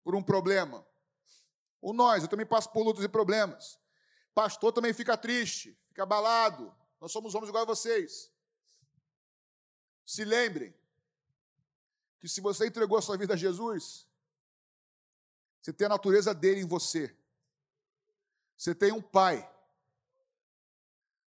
por 0.04 0.14
um 0.14 0.22
problema. 0.22 0.86
Ou 1.80 1.92
nós, 1.92 2.22
eu 2.22 2.28
também 2.28 2.46
passo 2.46 2.70
por 2.70 2.84
lutas 2.84 3.02
e 3.02 3.08
problemas. 3.08 3.78
Pastor 4.34 4.72
também 4.72 4.92
fica 4.92 5.16
triste, 5.16 5.76
fica 5.88 6.02
abalado. 6.02 6.74
Nós 7.00 7.10
somos 7.10 7.34
homens 7.34 7.48
igual 7.48 7.62
a 7.62 7.66
vocês. 7.66 8.30
Se 10.04 10.24
lembrem 10.24 10.74
que 12.20 12.28
se 12.28 12.40
você 12.40 12.66
entregou 12.66 12.98
a 12.98 13.02
sua 13.02 13.16
vida 13.16 13.34
a 13.34 13.36
Jesus, 13.36 14.06
você 15.64 15.72
tem 15.72 15.86
a 15.86 15.88
natureza 15.88 16.34
dele 16.34 16.60
em 16.60 16.66
você. 16.66 17.16
Você 18.54 18.74
tem 18.74 18.92
um 18.92 19.00
pai. 19.00 19.50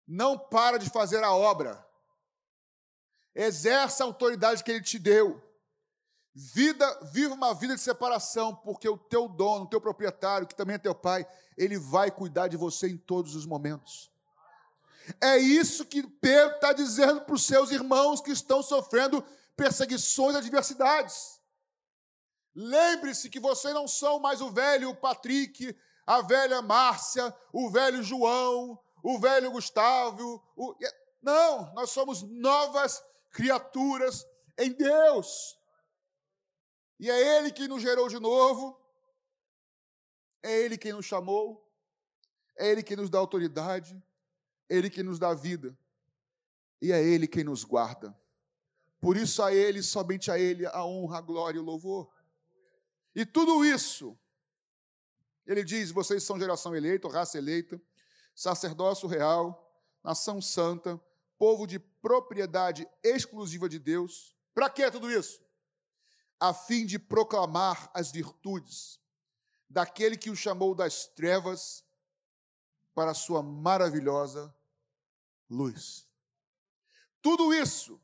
Não 0.06 0.38
para 0.38 0.78
de 0.78 0.90
fazer 0.90 1.24
a 1.24 1.32
obra. 1.32 1.82
Exerça 3.34 4.04
a 4.04 4.06
autoridade 4.06 4.62
que 4.62 4.70
ele 4.70 4.82
te 4.82 4.98
deu. 4.98 5.42
Vida, 6.34 6.86
viva 7.04 7.32
uma 7.32 7.54
vida 7.54 7.74
de 7.74 7.80
separação, 7.80 8.54
porque 8.54 8.86
o 8.86 8.98
teu 8.98 9.26
dono, 9.26 9.64
o 9.64 9.68
teu 9.68 9.80
proprietário, 9.80 10.46
que 10.46 10.54
também 10.54 10.74
é 10.74 10.78
teu 10.78 10.94
pai, 10.94 11.26
ele 11.56 11.78
vai 11.78 12.10
cuidar 12.10 12.48
de 12.48 12.58
você 12.58 12.88
em 12.88 12.98
todos 12.98 13.34
os 13.34 13.46
momentos. 13.46 14.12
É 15.18 15.38
isso 15.38 15.86
que 15.86 16.06
Pedro 16.06 16.56
está 16.56 16.74
dizendo 16.74 17.22
para 17.22 17.34
os 17.34 17.46
seus 17.46 17.70
irmãos 17.70 18.20
que 18.20 18.32
estão 18.32 18.62
sofrendo 18.62 19.24
perseguições 19.56 20.34
e 20.34 20.38
adversidades. 20.38 21.35
Lembre-se 22.58 23.28
que 23.28 23.38
vocês 23.38 23.74
não 23.74 23.86
são 23.86 24.18
mais 24.18 24.40
o 24.40 24.50
velho 24.50 24.96
Patrick, 24.96 25.78
a 26.06 26.22
velha 26.22 26.62
Márcia, 26.62 27.36
o 27.52 27.68
velho 27.68 28.02
João, 28.02 28.82
o 29.02 29.18
velho 29.18 29.50
Gustavo. 29.50 30.42
O... 30.56 30.74
Não, 31.20 31.74
nós 31.74 31.90
somos 31.90 32.22
novas 32.22 33.04
criaturas 33.30 34.26
em 34.56 34.72
Deus. 34.72 35.60
E 36.98 37.10
é 37.10 37.38
Ele 37.38 37.52
quem 37.52 37.68
nos 37.68 37.82
gerou 37.82 38.08
de 38.08 38.18
novo, 38.18 38.80
é 40.42 40.58
Ele 40.60 40.78
quem 40.78 40.94
nos 40.94 41.04
chamou, 41.04 41.70
é 42.56 42.70
Ele 42.70 42.82
quem 42.82 42.96
nos 42.96 43.10
dá 43.10 43.18
autoridade, 43.18 44.02
é 44.66 44.76
Ele 44.76 44.88
quem 44.88 45.04
nos 45.04 45.18
dá 45.18 45.34
vida, 45.34 45.78
e 46.80 46.90
é 46.90 47.02
Ele 47.02 47.28
quem 47.28 47.44
nos 47.44 47.64
guarda. 47.64 48.18
Por 48.98 49.14
isso 49.14 49.42
a 49.42 49.52
Ele, 49.52 49.82
somente 49.82 50.30
a 50.30 50.38
Ele, 50.38 50.64
a 50.64 50.86
honra, 50.86 51.18
a 51.18 51.20
glória 51.20 51.58
e 51.58 51.60
o 51.60 51.64
louvor. 51.64 52.15
E 53.16 53.24
tudo 53.24 53.64
isso, 53.64 54.14
ele 55.46 55.64
diz: 55.64 55.90
vocês 55.90 56.22
são 56.22 56.38
geração 56.38 56.76
eleita, 56.76 57.08
raça 57.08 57.38
eleita, 57.38 57.80
sacerdócio 58.34 59.08
real, 59.08 59.74
nação 60.04 60.42
santa, 60.42 61.00
povo 61.38 61.66
de 61.66 61.78
propriedade 61.78 62.86
exclusiva 63.02 63.70
de 63.70 63.78
Deus. 63.78 64.36
Para 64.52 64.68
que 64.68 64.90
tudo 64.90 65.10
isso? 65.10 65.42
A 66.38 66.52
fim 66.52 66.84
de 66.84 66.98
proclamar 66.98 67.90
as 67.94 68.12
virtudes 68.12 69.00
daquele 69.66 70.18
que 70.18 70.28
o 70.28 70.36
chamou 70.36 70.74
das 70.74 71.06
trevas 71.06 71.82
para 72.94 73.12
a 73.12 73.14
sua 73.14 73.42
maravilhosa 73.42 74.54
luz. 75.48 76.06
Tudo 77.22 77.54
isso, 77.54 77.98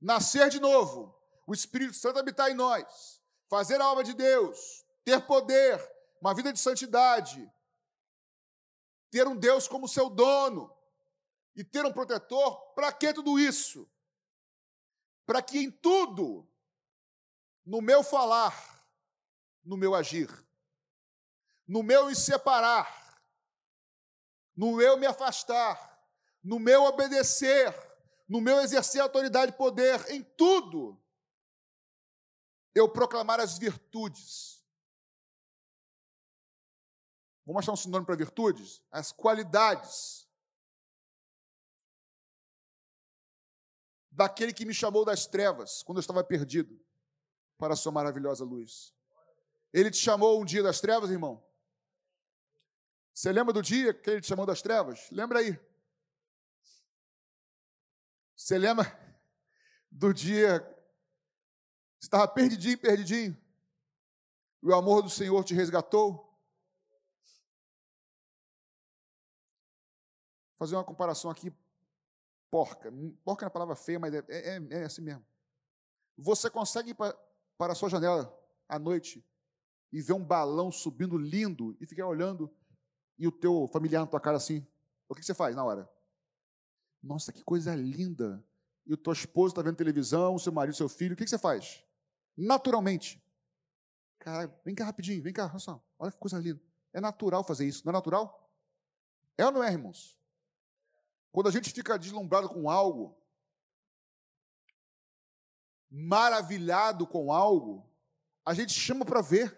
nascer 0.00 0.48
de 0.48 0.60
novo, 0.60 1.12
o 1.44 1.52
Espírito 1.52 1.94
Santo 1.94 2.20
habitar 2.20 2.50
em 2.50 2.54
nós, 2.54 3.17
fazer 3.48 3.80
a 3.80 3.90
obra 3.90 4.04
de 4.04 4.14
Deus, 4.14 4.84
ter 5.04 5.20
poder, 5.26 5.80
uma 6.20 6.34
vida 6.34 6.52
de 6.52 6.58
santidade, 6.58 7.50
ter 9.10 9.26
um 9.26 9.36
Deus 9.36 9.66
como 9.66 9.88
seu 9.88 10.10
dono 10.10 10.74
e 11.56 11.64
ter 11.64 11.84
um 11.84 11.92
protetor, 11.92 12.72
para 12.74 12.92
que 12.92 13.12
tudo 13.12 13.38
isso? 13.38 13.90
Para 15.26 15.42
que 15.42 15.58
em 15.58 15.70
tudo, 15.70 16.48
no 17.64 17.80
meu 17.80 18.02
falar, 18.02 18.54
no 19.64 19.76
meu 19.76 19.94
agir, 19.94 20.28
no 21.66 21.82
meu 21.82 22.06
me 22.06 22.14
separar, 22.14 23.22
no 24.56 24.76
meu 24.76 24.96
me 24.96 25.06
afastar, 25.06 25.98
no 26.42 26.58
meu 26.58 26.84
obedecer, 26.84 27.74
no 28.28 28.40
meu 28.40 28.60
exercer 28.60 29.00
autoridade 29.00 29.52
e 29.52 29.56
poder, 29.56 30.10
em 30.10 30.22
tudo, 30.22 31.00
eu 32.78 32.88
proclamar 32.88 33.40
as 33.40 33.58
virtudes. 33.58 34.64
Vamos 37.44 37.60
achar 37.60 37.72
um 37.72 37.76
sinônimo 37.76 38.06
para 38.06 38.16
virtudes? 38.16 38.82
As 38.90 39.10
qualidades 39.10 40.28
daquele 44.10 44.52
que 44.52 44.66
me 44.66 44.74
chamou 44.74 45.04
das 45.04 45.26
trevas, 45.26 45.82
quando 45.82 45.98
eu 45.98 46.00
estava 46.00 46.22
perdido, 46.24 46.78
para 47.56 47.74
a 47.74 47.76
sua 47.76 47.92
maravilhosa 47.92 48.44
luz. 48.44 48.94
Ele 49.72 49.90
te 49.90 49.98
chamou 49.98 50.40
um 50.40 50.44
dia 50.44 50.62
das 50.62 50.80
trevas, 50.80 51.10
irmão? 51.10 51.44
Você 53.14 53.32
lembra 53.32 53.52
do 53.52 53.62
dia 53.62 53.92
que 53.92 54.10
ele 54.10 54.20
te 54.20 54.26
chamou 54.26 54.46
das 54.46 54.62
trevas? 54.62 55.10
Lembra 55.10 55.40
aí. 55.40 55.58
Você 58.36 58.56
lembra 58.58 58.86
do 59.90 60.12
dia 60.12 60.60
estava 62.00 62.26
perdidinho, 62.28 62.78
perdidinho. 62.78 63.36
E 64.62 64.66
o 64.66 64.74
amor 64.74 65.02
do 65.02 65.10
Senhor 65.10 65.42
te 65.44 65.54
resgatou. 65.54 66.14
Vou 70.52 70.66
fazer 70.66 70.74
uma 70.74 70.84
comparação 70.84 71.30
aqui, 71.30 71.52
porca. 72.50 72.92
Porca 73.24 73.44
é 73.44 73.46
uma 73.46 73.50
palavra 73.50 73.76
feia, 73.76 73.98
mas 73.98 74.12
é, 74.14 74.24
é, 74.28 74.60
é 74.70 74.84
assim 74.84 75.02
mesmo. 75.02 75.24
Você 76.16 76.50
consegue 76.50 76.90
ir 76.90 76.94
para, 76.94 77.16
para 77.56 77.72
a 77.72 77.76
sua 77.76 77.88
janela 77.88 78.36
à 78.68 78.78
noite 78.78 79.24
e 79.92 80.02
ver 80.02 80.12
um 80.12 80.24
balão 80.24 80.70
subindo 80.70 81.16
lindo 81.16 81.76
e 81.80 81.86
ficar 81.86 82.06
olhando 82.06 82.52
e 83.16 83.26
o 83.26 83.32
teu 83.32 83.68
familiar 83.68 84.00
na 84.00 84.06
tua 84.06 84.20
cara 84.20 84.36
assim. 84.36 84.66
O 85.08 85.14
que 85.14 85.24
você 85.24 85.34
faz 85.34 85.56
na 85.56 85.64
hora? 85.64 85.88
Nossa, 87.02 87.32
que 87.32 87.42
coisa 87.42 87.74
linda. 87.74 88.44
E 88.86 88.92
o 88.92 88.96
teu 88.96 89.12
esposo 89.12 89.52
está 89.52 89.62
vendo 89.62 89.76
televisão, 89.76 90.34
o 90.34 90.38
seu 90.38 90.52
marido, 90.52 90.74
seu 90.74 90.88
filho, 90.88 91.14
o 91.14 91.16
que 91.16 91.26
você 91.26 91.38
faz? 91.38 91.84
Naturalmente. 92.38 93.20
Cara, 94.20 94.46
vem 94.64 94.74
cá 94.74 94.84
rapidinho, 94.84 95.22
vem 95.22 95.32
cá, 95.32 95.52
olha 95.98 96.12
que 96.12 96.18
coisa 96.18 96.38
linda. 96.38 96.60
É 96.92 97.00
natural 97.00 97.42
fazer 97.42 97.66
isso, 97.66 97.84
não 97.84 97.90
é 97.90 97.94
natural? 97.94 98.48
É 99.36 99.44
ou 99.44 99.52
não 99.52 99.62
é, 99.62 99.72
irmãos? 99.72 100.16
Quando 101.32 101.48
a 101.48 101.52
gente 101.52 101.70
fica 101.70 101.98
deslumbrado 101.98 102.48
com 102.48 102.70
algo, 102.70 103.16
maravilhado 105.90 107.06
com 107.06 107.32
algo, 107.32 107.88
a 108.44 108.54
gente 108.54 108.72
chama 108.72 109.04
para 109.04 109.20
ver. 109.20 109.56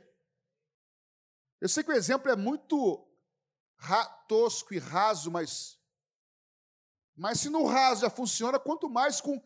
Eu 1.61 1.69
sei 1.69 1.85
que 1.85 1.91
o 1.91 1.95
exemplo 1.95 2.31
é 2.31 2.37
muito 2.37 3.07
tosco 4.27 4.75
e 4.75 4.79
raso, 4.79 5.31
mas, 5.31 5.79
mas 7.17 7.41
se 7.41 7.49
no 7.49 7.67
raso 7.67 8.03
já 8.03 8.11
funciona, 8.11 8.59
quanto 8.59 8.89
mais 8.89 9.21
com 9.21 9.43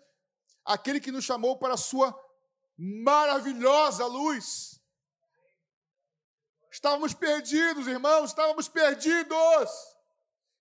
aquele 0.64 1.00
que 1.00 1.12
nos 1.12 1.24
chamou 1.24 1.58
para 1.58 1.74
a 1.74 1.78
sua 1.78 2.12
maravilhosa 2.76 4.06
luz. 4.06 4.80
Estávamos 6.70 7.14
perdidos, 7.14 7.86
irmãos, 7.86 8.30
estávamos 8.30 8.68
perdidos. 8.68 9.70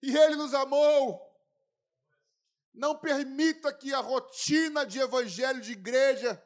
E 0.02 0.16
Ele 0.16 0.36
nos 0.36 0.54
amou. 0.54 1.20
Não 2.74 2.98
permita 2.98 3.74
que 3.74 3.94
a 3.94 4.00
rotina 4.00 4.86
de 4.86 5.00
evangelho 5.00 5.62
de 5.62 5.72
igreja 5.72 6.44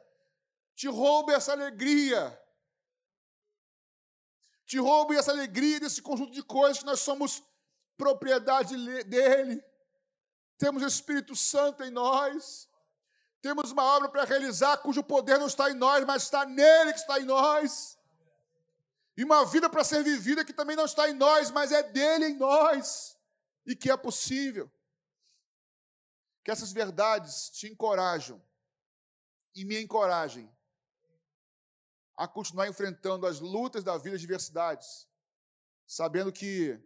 te 0.74 0.88
roube 0.88 1.32
essa 1.32 1.52
alegria. 1.52 2.40
te 4.64 4.78
roube 4.78 5.16
essa 5.16 5.32
alegria 5.32 5.80
desse 5.80 6.02
conjunto 6.02 6.30
de 6.30 6.42
coisas 6.42 6.80
que 6.80 6.84
nós 6.84 7.00
somos 7.00 7.42
propriedade 7.96 8.76
dele. 9.04 9.64
Temos 10.58 10.82
o 10.82 10.86
Espírito 10.86 11.34
Santo 11.34 11.82
em 11.82 11.90
nós. 11.90 12.68
Temos 13.40 13.70
uma 13.70 13.84
obra 13.84 14.08
para 14.08 14.24
realizar 14.24 14.78
cujo 14.78 15.02
poder 15.02 15.38
não 15.38 15.46
está 15.46 15.70
em 15.70 15.74
nós, 15.74 16.04
mas 16.04 16.24
está 16.24 16.44
nele 16.44 16.92
que 16.92 17.00
está 17.00 17.20
em 17.20 17.24
nós. 17.24 17.98
E 19.16 19.24
uma 19.24 19.44
vida 19.44 19.68
para 19.68 19.84
ser 19.84 20.02
vivida 20.02 20.44
que 20.44 20.52
também 20.52 20.76
não 20.76 20.84
está 20.84 21.08
em 21.08 21.12
nós, 21.12 21.50
mas 21.50 21.72
é 21.72 21.82
dele 21.82 22.26
em 22.26 22.36
nós. 22.36 23.16
E 23.66 23.74
que 23.74 23.90
é 23.90 23.96
possível. 23.96 24.70
Que 26.42 26.50
essas 26.50 26.72
verdades 26.72 27.50
te 27.50 27.68
encorajam 27.68 28.42
e 29.54 29.64
me 29.64 29.80
encorajem 29.80 30.50
a 32.16 32.26
continuar 32.26 32.66
enfrentando 32.66 33.26
as 33.26 33.38
lutas 33.38 33.84
da 33.84 33.96
vida, 33.96 34.16
as 34.16 34.20
diversidades, 34.20 35.06
sabendo 35.86 36.32
que 36.32 36.76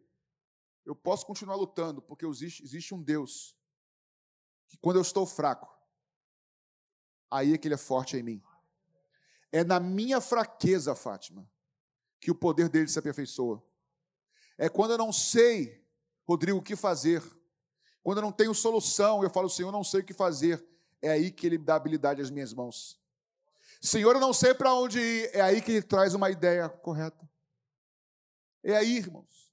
eu 0.85 0.95
posso 0.95 1.25
continuar 1.25 1.57
lutando, 1.57 2.03
porque 2.03 2.27
existe, 2.27 2.63
existe 2.63 2.95
um 2.95 3.03
Deus 3.03 3.57
que, 4.69 4.77
quando 4.77 4.97
eu 4.97 5.03
estou 5.03 5.25
fraco, 5.27 5.72
aí 7.33 7.55
é 7.55 7.59
que 7.59 7.67
Ele 7.67 7.75
é 7.75 7.79
forte 7.79 8.17
em 8.17 8.23
mim. 8.23 8.43
É 9.51 9.65
na 9.65 9.81
minha 9.81 10.21
fraqueza, 10.21 10.95
Fátima, 10.95 11.49
que 12.21 12.31
o 12.31 12.35
poder 12.35 12.69
dele 12.69 12.89
se 12.89 12.99
aperfeiçoa. 12.99 13.63
É 14.59 14.69
quando 14.69 14.93
eu 14.93 14.99
não 14.99 15.13
sei, 15.13 15.85
Rodrigo, 16.27 16.59
o 16.59 16.63
que 16.63 16.77
fazer. 16.77 17.23
Quando 18.03 18.19
eu 18.19 18.23
não 18.23 18.33
tenho 18.33 18.55
solução, 18.55 19.23
eu 19.23 19.31
falo, 19.31 19.49
Senhor, 19.49 19.73
não 19.73 19.83
sei 19.83 20.01
o 20.01 20.05
que 20.05 20.13
fazer. 20.15 20.65
É 21.01 21.11
aí 21.11 21.31
que 21.31 21.47
Ele 21.47 21.59
dá 21.59 21.75
habilidade 21.75 22.21
às 22.21 22.31
minhas 22.31 22.53
mãos. 22.53 23.01
Senhor, 23.81 24.15
eu 24.15 24.21
não 24.21 24.33
sei 24.33 24.55
para 24.55 24.75
onde 24.75 25.01
ir. 25.01 25.31
É 25.33 25.41
aí 25.41 25.61
que 25.61 25.73
Ele 25.73 25.83
traz 25.83 26.15
uma 26.15 26.31
ideia 26.31 26.69
correta. 26.69 27.29
É 28.63 28.77
aí, 28.77 28.99
irmãos. 28.99 29.53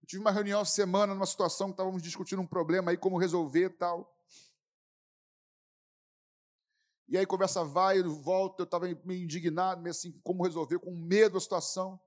Eu 0.00 0.06
tive 0.06 0.20
uma 0.20 0.30
reunião 0.30 0.64
semana, 0.64 1.14
numa 1.14 1.26
situação 1.26 1.68
que 1.68 1.72
estávamos 1.72 2.02
discutindo 2.02 2.40
um 2.40 2.46
problema 2.46 2.90
aí, 2.90 2.96
como 2.96 3.18
resolver 3.18 3.66
e 3.66 3.70
tal. 3.70 4.13
E 7.06 7.18
aí 7.18 7.26
conversa 7.26 7.64
vai, 7.64 8.02
volta, 8.02 8.62
eu 8.62 8.64
estava 8.64 8.86
meio 9.04 9.24
indignado, 9.24 9.80
meio 9.80 9.90
assim, 9.90 10.12
como 10.24 10.42
resolver, 10.42 10.78
com 10.78 10.90
medo 10.94 11.34
da 11.34 11.40
situação. 11.40 12.00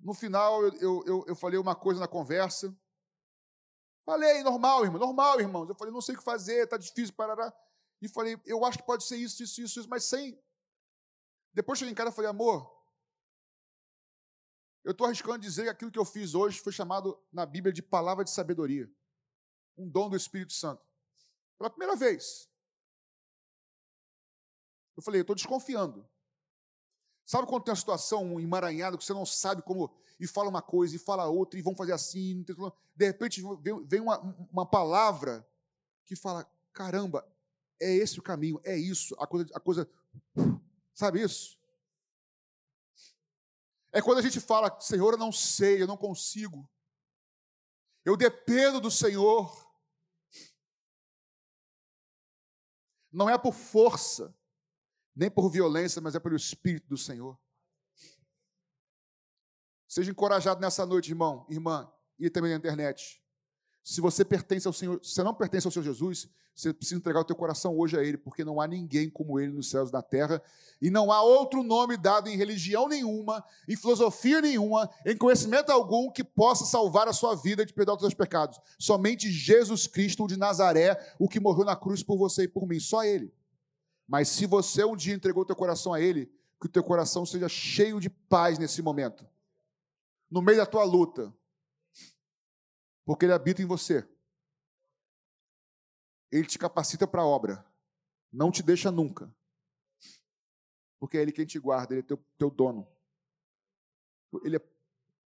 No 0.00 0.14
final, 0.14 0.64
eu, 0.64 1.04
eu, 1.06 1.24
eu, 1.28 1.36
falei 1.36 1.58
uma 1.58 1.74
coisa 1.74 2.00
na 2.00 2.08
conversa. 2.08 2.74
Falei, 4.04 4.42
normal, 4.42 4.84
irmão, 4.84 4.98
normal, 4.98 5.40
irmãos. 5.40 5.68
Eu 5.68 5.74
falei, 5.74 5.92
não 5.92 6.00
sei 6.00 6.14
o 6.14 6.18
que 6.18 6.24
fazer, 6.24 6.64
está 6.64 6.76
difícil, 6.76 7.14
parará. 7.14 7.52
E 8.00 8.08
falei, 8.08 8.40
eu 8.46 8.64
acho 8.64 8.78
que 8.78 8.84
pode 8.84 9.04
ser 9.04 9.16
isso, 9.16 9.42
isso, 9.42 9.60
isso, 9.60 9.80
isso, 9.80 9.88
mas 9.88 10.04
sem. 10.04 10.42
Depois 11.52 11.78
cheguei 11.78 11.92
em 11.92 11.94
casa 11.94 12.10
e 12.10 12.14
falei, 12.14 12.30
amor, 12.30 12.68
eu 14.82 14.90
estou 14.90 15.06
arriscando 15.06 15.38
dizer 15.38 15.64
que 15.64 15.68
aquilo 15.68 15.90
que 15.90 15.98
eu 15.98 16.04
fiz 16.04 16.34
hoje 16.34 16.58
foi 16.58 16.72
chamado 16.72 17.16
na 17.32 17.46
Bíblia 17.46 17.72
de 17.72 17.82
palavra 17.82 18.24
de 18.24 18.30
sabedoria. 18.30 18.90
Um 19.76 19.88
dom 19.88 20.10
do 20.10 20.16
Espírito 20.16 20.52
Santo. 20.52 20.84
Pela 21.56 21.70
primeira 21.70 21.94
vez. 21.94 22.51
Eu 24.96 25.02
falei, 25.02 25.20
eu 25.20 25.22
estou 25.22 25.36
desconfiando. 25.36 26.06
Sabe 27.24 27.46
quando 27.46 27.64
tem 27.64 27.72
uma 27.72 27.76
situação 27.76 28.40
emaranhada 28.40 28.98
que 28.98 29.04
você 29.04 29.14
não 29.14 29.24
sabe 29.24 29.62
como. 29.62 29.94
E 30.18 30.26
fala 30.26 30.48
uma 30.48 30.62
coisa, 30.62 30.94
e 30.94 30.98
fala 30.98 31.26
outra, 31.26 31.58
e 31.58 31.62
vão 31.62 31.74
fazer 31.74 31.92
assim. 31.92 32.44
De 32.94 33.06
repente 33.06 33.42
vem 33.86 34.00
uma, 34.00 34.18
uma 34.50 34.66
palavra 34.66 35.46
que 36.04 36.14
fala: 36.14 36.46
caramba, 36.72 37.26
é 37.80 37.92
esse 37.94 38.18
o 38.18 38.22
caminho, 38.22 38.60
é 38.64 38.76
isso, 38.76 39.14
a 39.18 39.26
coisa. 39.26 39.50
A 39.54 39.60
coisa 39.60 39.88
sabe 40.94 41.22
isso? 41.22 41.58
É 43.90 44.00
quando 44.00 44.18
a 44.18 44.22
gente 44.22 44.40
fala, 44.40 44.80
Senhor, 44.80 45.12
eu 45.12 45.18
não 45.18 45.30
sei, 45.30 45.82
eu 45.82 45.86
não 45.86 45.96
consigo. 45.96 46.68
Eu 48.04 48.16
dependo 48.16 48.80
do 48.80 48.90
Senhor. 48.90 49.70
Não 53.10 53.28
é 53.28 53.36
por 53.36 53.52
força, 53.52 54.34
nem 55.14 55.30
por 55.30 55.50
violência, 55.50 56.00
mas 56.00 56.14
é 56.14 56.20
pelo 56.20 56.36
Espírito 56.36 56.88
do 56.88 56.96
Senhor. 56.96 57.38
Seja 59.86 60.10
encorajado 60.10 60.60
nessa 60.60 60.86
noite, 60.86 61.10
irmão, 61.10 61.46
irmã, 61.50 61.90
e 62.18 62.30
também 62.30 62.50
na 62.50 62.56
internet. 62.56 63.22
Se 63.84 64.00
você 64.00 64.24
pertence 64.24 64.66
ao 64.66 64.72
Senhor, 64.72 64.98
se 65.04 65.22
não 65.22 65.34
pertence 65.34 65.66
ao 65.66 65.70
Senhor 65.70 65.84
Jesus, 65.84 66.28
você 66.54 66.72
precisa 66.72 66.98
entregar 66.98 67.20
o 67.20 67.24
teu 67.24 67.34
coração 67.34 67.76
hoje 67.78 67.98
a 67.98 68.02
Ele, 68.02 68.16
porque 68.16 68.44
não 68.44 68.60
há 68.60 68.66
ninguém 68.66 69.10
como 69.10 69.40
Ele 69.40 69.52
nos 69.52 69.70
céus 69.70 69.90
e 69.90 69.92
na 69.92 70.02
terra, 70.02 70.40
e 70.80 70.90
não 70.90 71.10
há 71.10 71.22
outro 71.22 71.62
nome 71.62 71.96
dado 71.96 72.28
em 72.28 72.36
religião 72.36 72.88
nenhuma, 72.88 73.44
em 73.68 73.76
filosofia 73.76 74.40
nenhuma, 74.40 74.88
em 75.04 75.16
conhecimento 75.16 75.70
algum 75.70 76.10
que 76.10 76.22
possa 76.22 76.64
salvar 76.64 77.08
a 77.08 77.12
sua 77.12 77.34
vida 77.34 77.64
de 77.64 77.72
perdão 77.72 77.94
dos 77.94 78.02
seus 78.02 78.14
pecados. 78.14 78.60
Somente 78.78 79.30
Jesus 79.30 79.86
Cristo 79.86 80.26
de 80.26 80.38
Nazaré, 80.38 80.98
o 81.18 81.28
que 81.28 81.40
morreu 81.40 81.64
na 81.64 81.74
cruz 81.74 82.02
por 82.02 82.16
você 82.16 82.44
e 82.44 82.48
por 82.48 82.66
mim, 82.66 82.78
só 82.78 83.04
Ele. 83.04 83.32
Mas 84.06 84.28
se 84.28 84.46
você 84.46 84.84
um 84.84 84.96
dia 84.96 85.14
entregou 85.14 85.44
teu 85.44 85.56
coração 85.56 85.92
a 85.92 86.00
Ele, 86.00 86.26
que 86.60 86.66
o 86.66 86.70
teu 86.70 86.82
coração 86.82 87.26
seja 87.26 87.48
cheio 87.48 88.00
de 88.00 88.08
paz 88.08 88.58
nesse 88.58 88.82
momento, 88.82 89.26
no 90.30 90.40
meio 90.40 90.58
da 90.58 90.66
tua 90.66 90.84
luta, 90.84 91.34
porque 93.04 93.24
Ele 93.24 93.32
habita 93.32 93.62
em 93.62 93.66
você. 93.66 94.08
Ele 96.30 96.46
te 96.46 96.58
capacita 96.58 97.06
para 97.06 97.22
a 97.22 97.26
obra. 97.26 97.64
Não 98.32 98.50
te 98.50 98.62
deixa 98.62 98.90
nunca. 98.90 99.34
Porque 100.98 101.18
é 101.18 101.20
Ele 101.20 101.32
quem 101.32 101.44
te 101.44 101.58
guarda, 101.58 101.92
Ele 101.92 102.00
é 102.00 102.04
teu, 102.04 102.16
teu 102.38 102.50
dono. 102.50 102.88
Ele 104.42 104.56
é, 104.56 104.60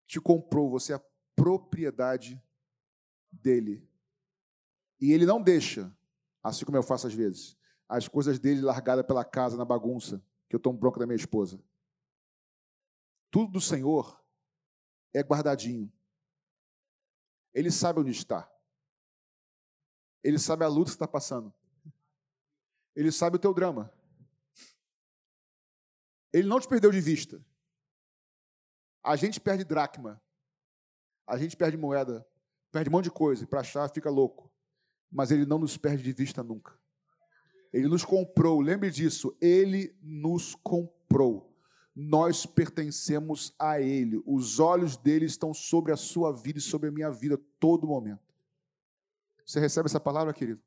te 0.06 0.20
comprou, 0.20 0.70
você 0.70 0.92
é 0.92 0.96
a 0.96 1.04
propriedade 1.36 2.42
dele. 3.30 3.88
E 5.00 5.12
Ele 5.12 5.26
não 5.26 5.40
deixa, 5.40 5.94
assim 6.42 6.64
como 6.64 6.76
eu 6.76 6.82
faço 6.82 7.06
às 7.06 7.14
vezes, 7.14 7.56
as 7.88 8.08
coisas 8.08 8.38
dele 8.38 8.60
largadas 8.60 9.06
pela 9.06 9.24
casa 9.24 9.56
na 9.56 9.64
bagunça, 9.64 10.22
que 10.48 10.56
eu 10.56 10.60
tomo 10.60 10.78
bronca 10.78 10.98
da 10.98 11.06
minha 11.06 11.16
esposa. 11.16 11.62
Tudo 13.30 13.52
do 13.52 13.60
Senhor 13.60 14.22
é 15.14 15.20
guardadinho. 15.20 15.92
Ele 17.54 17.70
sabe 17.70 18.00
onde 18.00 18.10
está. 18.10 18.50
Ele 20.22 20.38
sabe 20.38 20.64
a 20.64 20.68
luta 20.68 20.90
que 20.90 20.96
está 20.96 21.08
passando. 21.08 21.52
Ele 22.94 23.12
sabe 23.12 23.36
o 23.36 23.38
teu 23.38 23.54
drama. 23.54 23.92
Ele 26.32 26.48
não 26.48 26.60
te 26.60 26.68
perdeu 26.68 26.90
de 26.90 27.00
vista. 27.00 27.44
A 29.02 29.16
gente 29.16 29.40
perde 29.40 29.64
dracma. 29.64 30.20
A 31.26 31.38
gente 31.38 31.56
perde 31.56 31.76
moeda. 31.76 32.26
Perde 32.72 32.90
um 32.90 32.92
monte 32.92 33.04
de 33.04 33.10
coisa. 33.10 33.44
E 33.44 33.46
para 33.46 33.60
achar 33.60 33.88
fica 33.88 34.10
louco. 34.10 34.50
Mas 35.10 35.30
ele 35.30 35.46
não 35.46 35.58
nos 35.58 35.76
perde 35.76 36.02
de 36.02 36.12
vista 36.12 36.42
nunca. 36.42 36.78
Ele 37.76 37.88
nos 37.88 38.06
comprou. 38.06 38.62
Lembre 38.62 38.90
disso. 38.90 39.36
Ele 39.38 39.94
nos 40.00 40.54
comprou. 40.54 41.54
Nós 41.94 42.46
pertencemos 42.46 43.54
a 43.58 43.78
Ele. 43.80 44.22
Os 44.24 44.58
olhos 44.58 44.96
dele 44.96 45.26
estão 45.26 45.52
sobre 45.52 45.92
a 45.92 45.96
sua 45.96 46.32
vida 46.32 46.58
e 46.58 46.62
sobre 46.62 46.88
a 46.88 46.92
minha 46.92 47.10
vida 47.10 47.38
todo 47.60 47.86
momento. 47.86 48.34
Você 49.44 49.60
recebe 49.60 49.88
essa 49.88 50.00
palavra, 50.00 50.32
querido? 50.32 50.62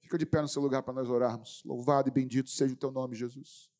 Fica 0.00 0.16
de 0.16 0.24
pé 0.24 0.40
no 0.40 0.48
seu 0.48 0.62
lugar 0.62 0.82
para 0.82 0.94
nós 0.94 1.10
orarmos. 1.10 1.62
Louvado 1.62 2.08
e 2.08 2.12
bendito 2.12 2.48
seja 2.48 2.72
o 2.72 2.76
teu 2.76 2.90
nome, 2.90 3.14
Jesus. 3.14 3.70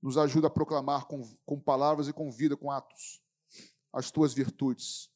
Nos 0.00 0.16
ajuda 0.16 0.46
a 0.46 0.50
proclamar 0.50 1.06
com, 1.06 1.22
com 1.44 1.60
palavras 1.60 2.08
e 2.08 2.14
com 2.14 2.30
vida, 2.30 2.56
com 2.56 2.70
atos, 2.70 3.22
as 3.92 4.10
tuas 4.10 4.32
virtudes. 4.32 5.10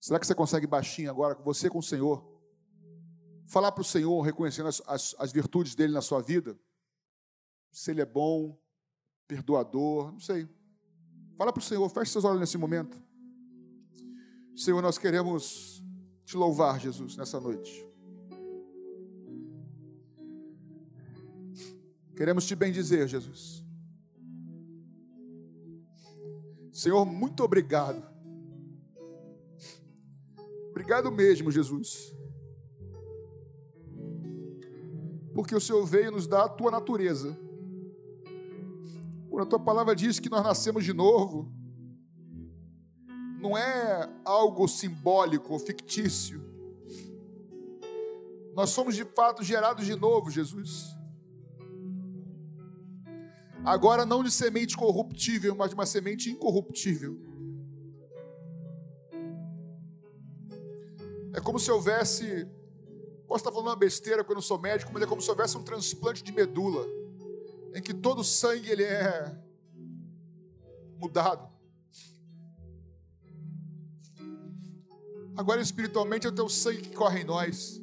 Será 0.00 0.20
que 0.20 0.26
você 0.26 0.34
consegue 0.34 0.66
baixinho 0.68 1.10
agora, 1.10 1.34
você 1.34 1.68
com 1.68 1.78
o 1.78 1.82
Senhor? 1.82 2.33
Falar 3.46 3.72
para 3.72 3.82
o 3.82 3.84
Senhor, 3.84 4.20
reconhecendo 4.22 4.68
as, 4.68 4.82
as, 4.86 5.14
as 5.18 5.32
virtudes 5.32 5.74
dele 5.74 5.92
na 5.92 6.00
sua 6.00 6.20
vida? 6.20 6.58
Se 7.70 7.90
ele 7.90 8.00
é 8.00 8.06
bom, 8.06 8.58
perdoador, 9.26 10.12
não 10.12 10.20
sei. 10.20 10.48
Fala 11.36 11.52
para 11.52 11.60
o 11.60 11.64
Senhor, 11.64 11.88
feche 11.90 12.12
seus 12.12 12.24
olhos 12.24 12.40
nesse 12.40 12.56
momento. 12.56 12.96
Senhor, 14.56 14.80
nós 14.80 14.96
queremos 14.96 15.82
te 16.24 16.36
louvar, 16.36 16.78
Jesus, 16.78 17.16
nessa 17.16 17.40
noite. 17.40 17.84
Queremos 22.16 22.46
te 22.46 22.54
bendizer, 22.54 23.08
Jesus. 23.08 23.64
Senhor, 26.72 27.04
muito 27.04 27.42
obrigado. 27.42 28.04
Obrigado 30.70 31.10
mesmo, 31.10 31.50
Jesus. 31.50 32.14
Porque 35.34 35.54
o 35.54 35.60
Senhor 35.60 35.84
veio 35.84 36.12
nos 36.12 36.26
dar 36.26 36.44
a 36.44 36.48
tua 36.48 36.70
natureza. 36.70 37.36
Quando 39.28 39.42
a 39.42 39.46
tua 39.46 39.58
palavra 39.58 39.96
diz 39.96 40.20
que 40.20 40.30
nós 40.30 40.44
nascemos 40.44 40.84
de 40.84 40.92
novo, 40.92 41.52
não 43.40 43.58
é 43.58 44.08
algo 44.24 44.68
simbólico 44.68 45.52
ou 45.52 45.58
fictício. 45.58 46.40
Nós 48.54 48.70
somos 48.70 48.94
de 48.94 49.04
fato 49.04 49.42
gerados 49.42 49.84
de 49.84 49.96
novo, 49.96 50.30
Jesus. 50.30 50.96
Agora 53.64 54.06
não 54.06 54.22
de 54.22 54.30
semente 54.30 54.76
corruptível, 54.76 55.54
mas 55.56 55.70
de 55.70 55.74
uma 55.74 55.86
semente 55.86 56.30
incorruptível. 56.30 57.18
É 61.32 61.40
como 61.40 61.58
se 61.58 61.70
houvesse. 61.70 62.46
Posso 63.26 63.40
estar 63.40 63.50
falando 63.50 63.68
uma 63.68 63.76
besteira 63.76 64.22
porque 64.22 64.32
eu 64.32 64.36
não 64.36 64.42
sou 64.42 64.58
médico, 64.58 64.90
mas 64.92 65.02
é 65.02 65.06
como 65.06 65.22
se 65.22 65.30
houvesse 65.30 65.56
um 65.56 65.62
transplante 65.62 66.22
de 66.22 66.32
medula, 66.32 66.86
em 67.74 67.82
que 67.82 67.94
todo 67.94 68.20
o 68.20 68.24
sangue 68.24 68.70
ele 68.70 68.84
é 68.84 69.34
mudado. 70.98 71.52
Agora, 75.36 75.60
espiritualmente, 75.60 76.26
é 76.26 76.30
o 76.30 76.34
teu 76.34 76.48
sangue 76.48 76.82
que 76.82 76.94
corre 76.94 77.20
em 77.20 77.24
nós. 77.24 77.82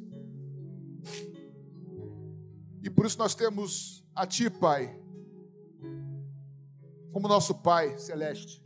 E 2.82 2.88
por 2.88 3.04
isso 3.04 3.18
nós 3.18 3.34
temos 3.34 4.04
a 4.14 4.26
Ti, 4.26 4.48
Pai, 4.48 4.98
como 7.12 7.28
nosso 7.28 7.54
Pai 7.54 7.98
celeste. 7.98 8.62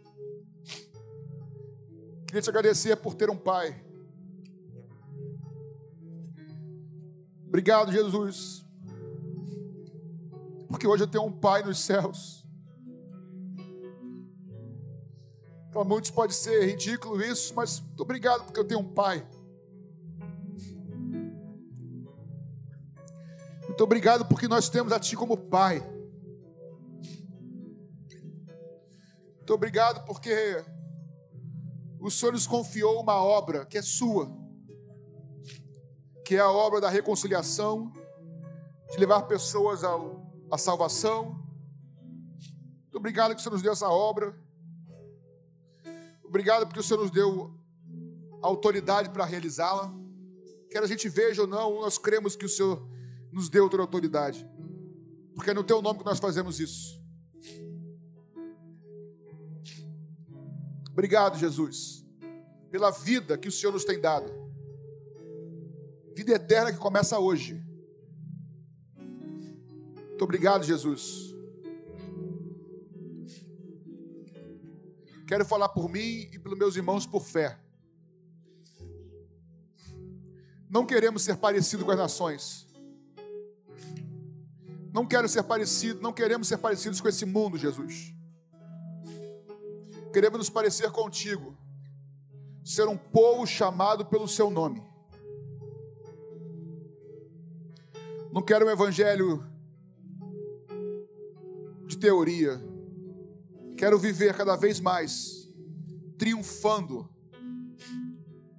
Queria 2.26 2.42
te 2.42 2.48
agradecer 2.48 2.96
por 2.96 3.14
ter 3.14 3.28
um 3.28 3.36
Pai. 3.36 3.85
Obrigado, 7.56 7.90
Jesus. 7.90 8.66
Porque 10.68 10.86
hoje 10.86 11.04
eu 11.04 11.08
tenho 11.08 11.24
um 11.24 11.32
Pai 11.32 11.62
nos 11.62 11.82
céus. 11.82 12.46
Para 15.72 15.82
muitos 15.82 16.10
pode 16.10 16.34
ser 16.34 16.66
ridículo 16.66 17.22
isso, 17.22 17.54
mas 17.54 17.80
muito 17.80 18.02
obrigado 18.02 18.44
porque 18.44 18.60
eu 18.60 18.64
tenho 18.66 18.80
um 18.80 18.92
Pai. 18.92 19.26
Muito 23.62 23.82
obrigado 23.82 24.26
porque 24.26 24.46
nós 24.46 24.68
temos 24.68 24.92
a 24.92 25.00
Ti 25.00 25.16
como 25.16 25.34
Pai. 25.38 25.80
Muito 29.36 29.54
obrigado 29.54 30.04
porque 30.04 30.62
o 31.98 32.10
Senhor 32.10 32.32
nos 32.32 32.46
confiou 32.46 33.00
uma 33.00 33.14
obra 33.14 33.64
que 33.64 33.78
é 33.78 33.82
sua, 33.82 34.30
que 36.26 36.34
é 36.34 36.40
a 36.40 36.50
obra 36.50 36.80
da 36.80 36.90
reconciliação, 36.90 37.92
de 38.90 38.98
levar 38.98 39.22
pessoas 39.22 39.84
ao, 39.84 40.28
à 40.50 40.58
salvação. 40.58 41.40
Muito 42.82 42.96
obrigado 42.96 43.32
que 43.32 43.40
o 43.40 43.44
Senhor 43.44 43.52
nos 43.52 43.62
deu 43.62 43.72
essa 43.72 43.88
obra. 43.88 44.36
Obrigado 46.24 46.66
porque 46.66 46.80
o 46.80 46.82
Senhor 46.82 47.00
nos 47.00 47.12
deu 47.12 47.56
autoridade 48.42 49.08
para 49.10 49.24
realizá-la. 49.24 49.94
Quer 50.68 50.82
a 50.82 50.86
gente 50.88 51.08
veja 51.08 51.42
ou 51.42 51.46
não, 51.46 51.82
nós 51.82 51.96
cremos 51.96 52.34
que 52.34 52.44
o 52.44 52.48
Senhor 52.48 52.84
nos 53.30 53.48
deu 53.48 53.62
outra 53.62 53.80
autoridade. 53.80 54.44
Porque 55.32 55.50
é 55.50 55.54
no 55.54 55.62
teu 55.62 55.80
nome 55.80 56.00
que 56.00 56.04
nós 56.04 56.18
fazemos 56.18 56.58
isso. 56.58 57.00
Obrigado, 60.90 61.38
Jesus, 61.38 62.04
pela 62.68 62.90
vida 62.90 63.38
que 63.38 63.46
o 63.46 63.52
Senhor 63.52 63.70
nos 63.70 63.84
tem 63.84 64.00
dado. 64.00 64.45
Vida 66.16 66.32
eterna 66.32 66.72
que 66.72 66.78
começa 66.78 67.18
hoje. 67.18 67.62
Muito 68.96 70.24
obrigado, 70.24 70.64
Jesus. 70.64 71.34
Quero 75.28 75.44
falar 75.44 75.68
por 75.68 75.88
mim 75.88 76.28
e 76.32 76.38
pelos 76.38 76.58
meus 76.58 76.76
irmãos 76.76 77.06
por 77.06 77.22
fé. 77.22 77.58
Não 80.68 80.84
queremos 80.84 81.22
ser 81.22 81.36
parecidos 81.36 81.84
com 81.84 81.92
as 81.92 81.98
nações. 81.98 82.66
Não 84.92 85.06
quero 85.06 85.28
ser 85.28 85.44
parecido, 85.44 86.00
não 86.00 86.12
queremos 86.12 86.48
ser 86.48 86.56
parecidos 86.56 87.00
com 87.00 87.08
esse 87.08 87.24
mundo, 87.24 87.56
Jesus 87.58 88.16
queremos 90.16 90.38
nos 90.38 90.48
parecer 90.48 90.90
contigo, 90.90 91.54
ser 92.64 92.88
um 92.88 92.96
povo 92.96 93.46
chamado 93.46 94.06
pelo 94.06 94.26
seu 94.26 94.48
nome. 94.48 94.82
Não 98.32 98.42
quero 98.42 98.66
um 98.66 98.70
evangelho 98.70 99.44
de 101.86 101.96
teoria. 101.98 102.60
Quero 103.76 103.98
viver 103.98 104.36
cada 104.36 104.56
vez 104.56 104.80
mais 104.80 105.50
triunfando 106.18 107.08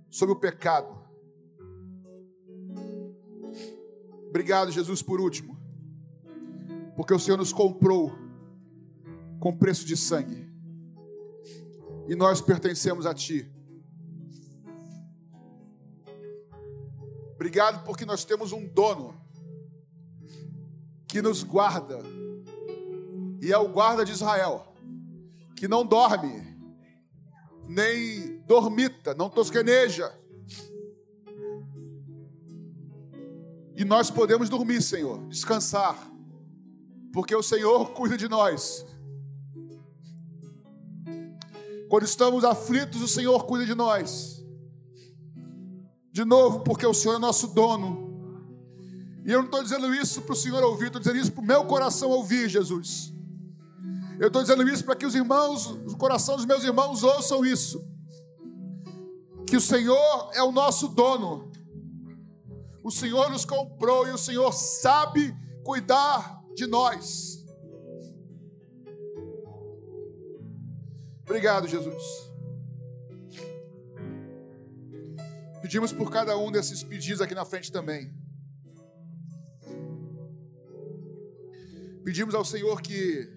sobre 0.09 0.33
o 0.33 0.39
pecado. 0.39 0.97
Obrigado, 4.29 4.71
Jesus, 4.71 5.01
por 5.01 5.19
último, 5.19 5.57
porque 6.95 7.13
o 7.13 7.19
Senhor 7.19 7.37
nos 7.37 7.53
comprou 7.53 8.11
com 9.39 9.57
preço 9.57 9.85
de 9.85 9.95
sangue 9.95 10.47
e 12.07 12.15
nós 12.15 12.41
pertencemos 12.41 13.05
a 13.05 13.13
Ti. 13.13 13.51
Obrigado 17.35 17.83
porque 17.85 18.05
nós 18.05 18.25
temos 18.25 18.51
um 18.51 18.67
dono 18.67 19.26
que 21.07 21.21
nos 21.21 21.43
guarda, 21.43 21.99
e 23.41 23.51
é 23.51 23.57
o 23.57 23.69
guarda 23.69 24.03
de 24.03 24.11
Israel, 24.11 24.73
que 25.55 25.67
não 25.67 25.85
dorme, 25.85 26.57
nem 27.67 28.39
dormita, 28.41 29.13
não 29.13 29.29
tosqueneja. 29.29 30.11
E 33.75 33.85
nós 33.85 34.09
podemos 34.09 34.49
dormir, 34.49 34.81
Senhor, 34.81 35.27
descansar, 35.27 35.95
porque 37.13 37.35
o 37.35 37.43
Senhor 37.43 37.91
cuida 37.91 38.17
de 38.17 38.27
nós. 38.27 38.85
Quando 41.89 42.03
estamos 42.03 42.43
aflitos, 42.43 43.01
o 43.01 43.07
Senhor 43.07 43.45
cuida 43.45 43.65
de 43.65 43.73
nós. 43.73 44.43
De 46.11 46.25
novo, 46.25 46.61
porque 46.61 46.85
o 46.85 46.93
Senhor 46.93 47.15
é 47.15 47.19
nosso 47.19 47.47
dono. 47.47 48.06
E 49.27 49.31
eu 49.31 49.39
não 49.39 49.45
estou 49.47 49.61
dizendo 49.61 49.93
isso 49.93 50.21
para 50.21 50.31
o 50.31 50.35
Senhor 50.37 50.63
ouvir, 50.63 50.85
estou 50.85 51.01
dizendo 51.01 51.19
isso 51.19 51.33
para 51.33 51.41
o 51.41 51.45
meu 51.45 51.65
coração 51.65 52.09
ouvir, 52.09 52.47
Jesus. 52.47 53.13
Eu 54.17 54.27
estou 54.27 54.41
dizendo 54.41 54.63
isso 54.69 54.85
para 54.85 54.95
que 54.95 55.05
os 55.05 55.13
irmãos, 55.15 55.65
o 55.65 55.97
coração 55.97 56.37
dos 56.37 56.45
meus 56.45 56.63
irmãos 56.63 57.03
ouçam 57.03 57.45
isso. 57.45 57.85
Que 59.45 59.57
o 59.57 59.61
Senhor 59.61 60.31
é 60.33 60.41
o 60.41 60.53
nosso 60.53 60.87
dono. 60.87 61.51
O 62.81 62.89
Senhor 62.89 63.29
nos 63.29 63.43
comprou 63.43 64.07
e 64.07 64.11
o 64.11 64.17
Senhor 64.17 64.53
sabe 64.53 65.35
cuidar 65.61 66.41
de 66.55 66.65
nós. 66.65 67.45
Obrigado, 71.23 71.67
Jesus. 71.67 72.01
Pedimos 75.61 75.91
por 75.91 76.09
cada 76.09 76.37
um 76.37 76.49
desses 76.49 76.81
pedidos 76.81 77.19
aqui 77.19 77.35
na 77.35 77.43
frente 77.43 77.69
também. 77.73 78.09
Pedimos 82.07 82.33
ao 82.33 82.45
Senhor 82.45 82.81
que 82.81 83.29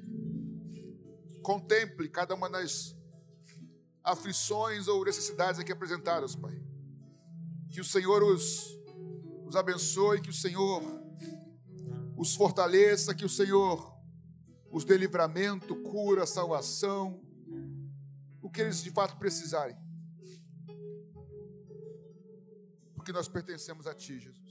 contemple 1.42 2.08
cada 2.08 2.36
uma 2.36 2.48
das 2.48 2.96
aflições 4.00 4.86
ou 4.86 5.04
necessidades 5.04 5.58
aqui 5.58 5.72
apresentadas, 5.72 6.36
Pai. 6.36 6.56
Que 7.68 7.80
o 7.80 7.84
Senhor 7.84 8.22
os, 8.22 8.78
os 9.44 9.56
abençoe, 9.56 10.20
que 10.20 10.30
o 10.30 10.32
Senhor 10.32 10.84
os 12.16 12.36
fortaleça, 12.36 13.12
que 13.12 13.24
o 13.24 13.28
Senhor 13.28 13.92
os 14.70 14.84
dê 14.84 14.96
livramento, 14.96 15.74
cura, 15.82 16.24
salvação 16.24 17.20
o 18.40 18.48
que 18.48 18.60
eles 18.60 18.84
de 18.84 18.92
fato 18.92 19.16
precisarem. 19.18 19.76
Porque 22.94 23.10
nós 23.10 23.26
pertencemos 23.26 23.88
a 23.88 23.94
Ti, 23.96 24.20
Jesus. 24.20 24.49